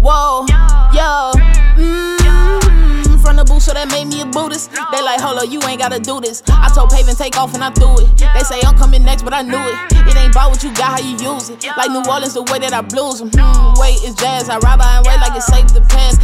[0.00, 0.46] Whoa,
[0.94, 1.32] yo,
[1.76, 4.70] mmm, from the booth, so that made me a Buddhist.
[4.72, 6.42] They like, hold up, you ain't gotta do this.
[6.48, 8.08] I told Pavin take off and I threw it.
[8.16, 9.76] They say I'm coming next, but I knew it.
[10.08, 11.66] It ain't about what you got, how you use it.
[11.76, 13.28] Like New Orleans, the way that I blues them.
[13.34, 14.48] Hmm, wait, it's jazz.
[14.48, 16.16] I ride by and wait like it's safe to pass.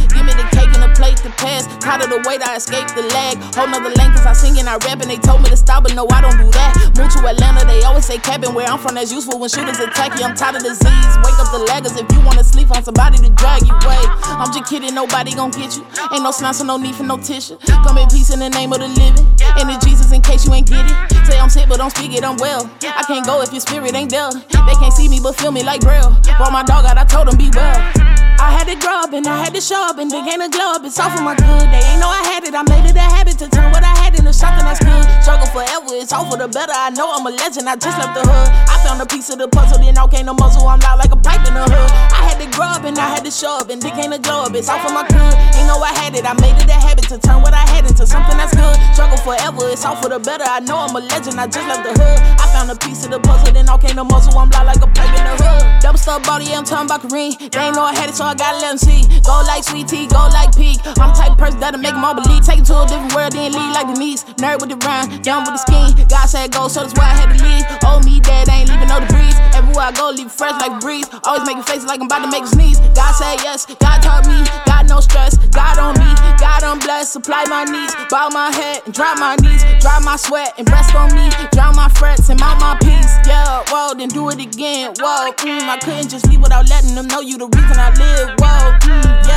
[0.97, 1.69] Me the the pass.
[1.77, 3.37] Tired of the weight, I escape the lag.
[3.53, 5.83] Whole nother lane, cause I sing and I rap, and they told me to stop,
[5.83, 6.73] but no, I don't do that.
[6.97, 8.55] Move to Atlanta, they always say cabin.
[8.55, 10.25] Where I'm from, that's useful when shooters attack you.
[10.25, 11.13] I'm tired of disease.
[11.21, 13.73] Wake up the laggers if you wanna sleep on somebody to drag you.
[13.85, 15.85] Wait, I'm just kidding, nobody gon' get you.
[16.13, 17.57] Ain't no snot, so no need for no tissue.
[17.85, 19.25] Come in peace in the name of the living.
[19.61, 20.97] And it's Jesus in case you ain't get it.
[21.29, 22.69] Say I'm sick, but don't speak it, I'm well.
[22.81, 24.31] I can't go if your spirit ain't there.
[24.31, 26.17] They can't see me, but feel me like braille.
[26.37, 28.26] Brought my dog out, I told him be well.
[28.39, 30.49] I had to grow up and I had to show up and they ain't a
[30.49, 30.85] glow up.
[30.85, 31.65] It's all for my good.
[31.73, 32.53] They ain't know I had it.
[32.53, 35.05] I made it a habit to turn what I had into something that's good.
[35.25, 36.73] Struggle forever, it's all for the better.
[36.73, 37.67] I know I'm a legend.
[37.67, 38.49] I just left the hood.
[38.69, 40.67] I found a piece of the puzzle, then came the muzzle.
[40.67, 41.89] I'm loud like a pipe in the hood.
[42.13, 44.19] I had to grow up and I had to show up and dick ain't a
[44.19, 44.53] glow up.
[44.53, 45.33] It's all for my good.
[45.57, 46.25] Ain't know I had it.
[46.25, 48.77] I made it a habit to turn what I had into something that's good.
[48.93, 50.45] Struggle forever, it's all for the better.
[50.45, 51.41] I know I'm a legend.
[51.41, 52.17] I just left the hood.
[52.37, 54.37] I found a piece of the puzzle, then came the muzzle.
[54.37, 55.81] I'm loud like a pipe in the hood.
[55.81, 57.37] Double stuff body, yeah, I'm talking about Kareem.
[57.37, 59.07] They ain't know I had it, so I gotta let see.
[59.23, 60.83] Go like sweet tea, go like peak.
[60.99, 62.43] I'm type of person that'll make them all believe.
[62.43, 64.23] Take it to a different world, then lead like Denise.
[64.43, 65.95] Nerd with the rhyme, down with the scheme.
[66.11, 67.63] God said go, so that's why I had to leave.
[67.87, 69.31] Oh, me dead, ain't leaving no debris.
[69.55, 71.07] Everywhere I go, leave fresh like breeze.
[71.23, 72.79] Always making faces like I'm about to make a sneeze.
[72.91, 74.43] God said yes, God taught me.
[74.67, 77.11] God no stress, God on me, God on bless.
[77.11, 77.95] supply my needs.
[78.11, 79.63] Bow my head and drop my knees.
[79.79, 81.29] Dry my sweat and rest on me.
[81.51, 83.11] Drown my frets and mount my peace.
[83.25, 84.93] Yeah, whoa, then do it again.
[84.99, 88.16] Whoa, mm, I couldn't just leave without letting them know you the reason I live.
[88.17, 89.27] Mm,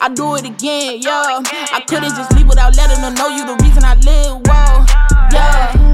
[0.00, 1.40] I do it again, yeah.
[1.72, 4.40] I couldn't just leave without letting them know you the reason I live.
[4.46, 4.86] Whoa,
[5.32, 5.87] yeah.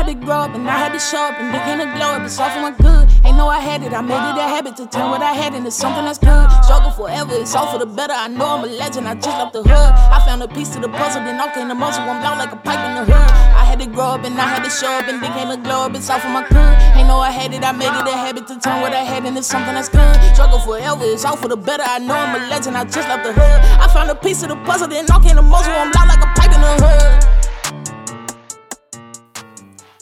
[0.00, 2.16] I had to grow up and I had to show up and begin to glow
[2.16, 2.24] up.
[2.24, 3.04] It's all for my good.
[3.20, 3.92] Ain't know I had it.
[3.92, 6.48] I made it a habit to turn what I had into something that's good.
[6.64, 7.36] Struggle forever.
[7.36, 8.16] It's all for the better.
[8.16, 9.06] I know I'm a legend.
[9.06, 9.92] I just left the hood.
[10.16, 11.20] I found a piece to the puzzle.
[11.20, 12.00] Then all came the muscle.
[12.00, 13.28] I'm loud like a pipe in the hood.
[13.60, 15.84] I had to grow up and I had to show up and became a glow
[15.84, 15.94] up.
[15.94, 16.74] It's all for my good.
[16.96, 17.60] Ain't know I had it.
[17.60, 20.16] I made it a habit to turn what I had into something that's good.
[20.32, 21.04] Struggle forever.
[21.04, 21.84] It's all for the better.
[21.84, 22.72] I know I'm a legend.
[22.74, 23.60] I just left the hood.
[23.76, 24.88] I found a piece of the puzzle.
[24.88, 25.76] Then all came the muscle.
[25.76, 27.20] I'm loud like a pipe in the hood.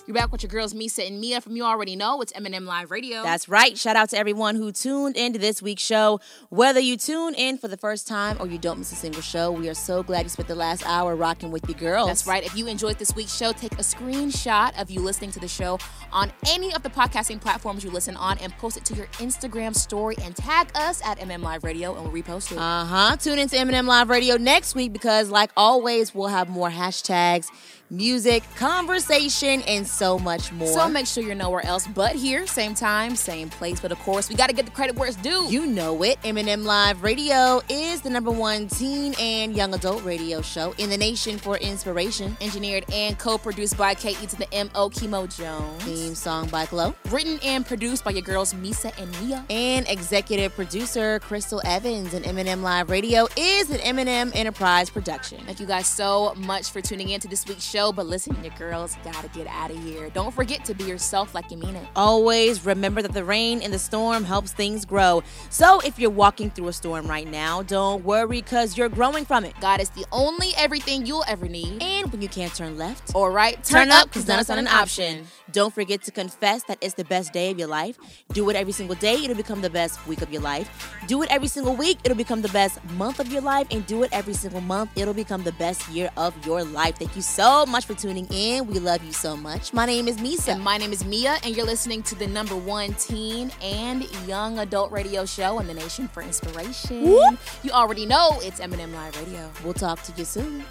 [0.08, 2.22] You're back with your girls, Meesa and Meah from You Already Know.
[2.22, 3.22] It's M&M Live Radio.
[3.22, 3.76] That's right.
[3.76, 6.18] Shout out to everyone who tuned into this week's show.
[6.48, 9.52] Whether you tune in for the first time or you don't miss a single show,
[9.52, 12.08] we are so glad you spent the last hour rocking with your girls.
[12.08, 12.42] That's right.
[12.42, 15.78] If you enjoyed this week's show, take a screenshot of you listening to the show
[16.10, 19.76] on any of the podcasting platforms you listen on and post it to your Instagram
[19.76, 22.56] story and tag us at MM Live Radio and we'll repost it.
[22.56, 23.16] Uh huh.
[23.18, 27.48] Tune into M&M Live Radio next week because, like always, we'll have more hashtags,
[27.90, 30.68] music, conversation, and so much more.
[30.68, 33.80] So make sure you're nowhere else but here, same time, same place.
[33.80, 35.46] But of course, we got to get the credit where it's due.
[35.48, 36.18] You know it.
[36.24, 40.96] M&M Live Radio is the number one teen and young adult radio show in the
[40.96, 42.36] nation for inspiration.
[42.40, 45.82] Engineered and co-produced by KE to the MO Kemo Jones.
[45.84, 46.94] Theme song by Glow.
[47.10, 49.44] Written and produced by your girls Meesa and Meah.
[49.50, 52.14] And executive producer Crystal Evans.
[52.14, 55.40] And M&M Live Radio is an M&M Enterprise production.
[55.46, 57.77] Thank you guys so much for tuning in to this week's show.
[57.78, 60.10] But listen, your girls gotta get out of here.
[60.10, 61.86] Don't forget to be yourself like you mean it.
[61.94, 65.22] Always remember that the rain in the storm helps things grow.
[65.50, 69.44] So if you're walking through a storm right now, don't worry because you're growing from
[69.44, 69.54] it.
[69.60, 71.80] God is the only everything you'll ever need.
[71.82, 74.58] And when you can't turn left or right, turn, turn up because none is not
[74.58, 75.26] an option.
[75.52, 77.98] Don't forget to confess that it's the best day of your life.
[78.32, 80.68] Do it every single day, it'll become the best week of your life.
[81.06, 83.66] Do it every single week, it'll become the best month of your life.
[83.70, 86.96] And do it every single month, it'll become the best year of your life.
[86.98, 88.66] Thank you so much for tuning in.
[88.66, 89.72] We love you so much.
[89.72, 90.54] My name is Meesa.
[90.54, 94.58] And my name is Meah, and you're listening to the number one teen and young
[94.58, 97.10] adult radio show in the nation for inspiration.
[97.10, 97.38] Whoop.
[97.62, 99.50] You already know it's M&M Live Radio.
[99.62, 100.64] We'll talk to you soon.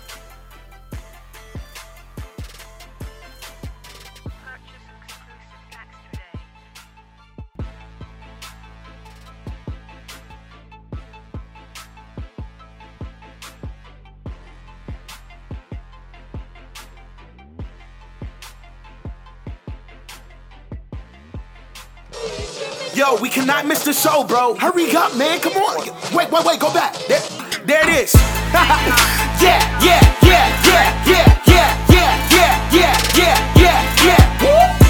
[22.97, 24.55] Yo, we cannot miss the show, bro.
[24.55, 25.39] Hurry up, man.
[25.39, 25.85] Come on.
[26.15, 26.59] Wait, wait, wait.
[26.59, 26.95] Go back.
[27.07, 27.21] There,
[27.63, 28.15] there it is.
[28.15, 34.86] yeah, yeah, yeah, yeah, yeah, yeah, yeah, yeah, yeah, yeah, yeah, yeah.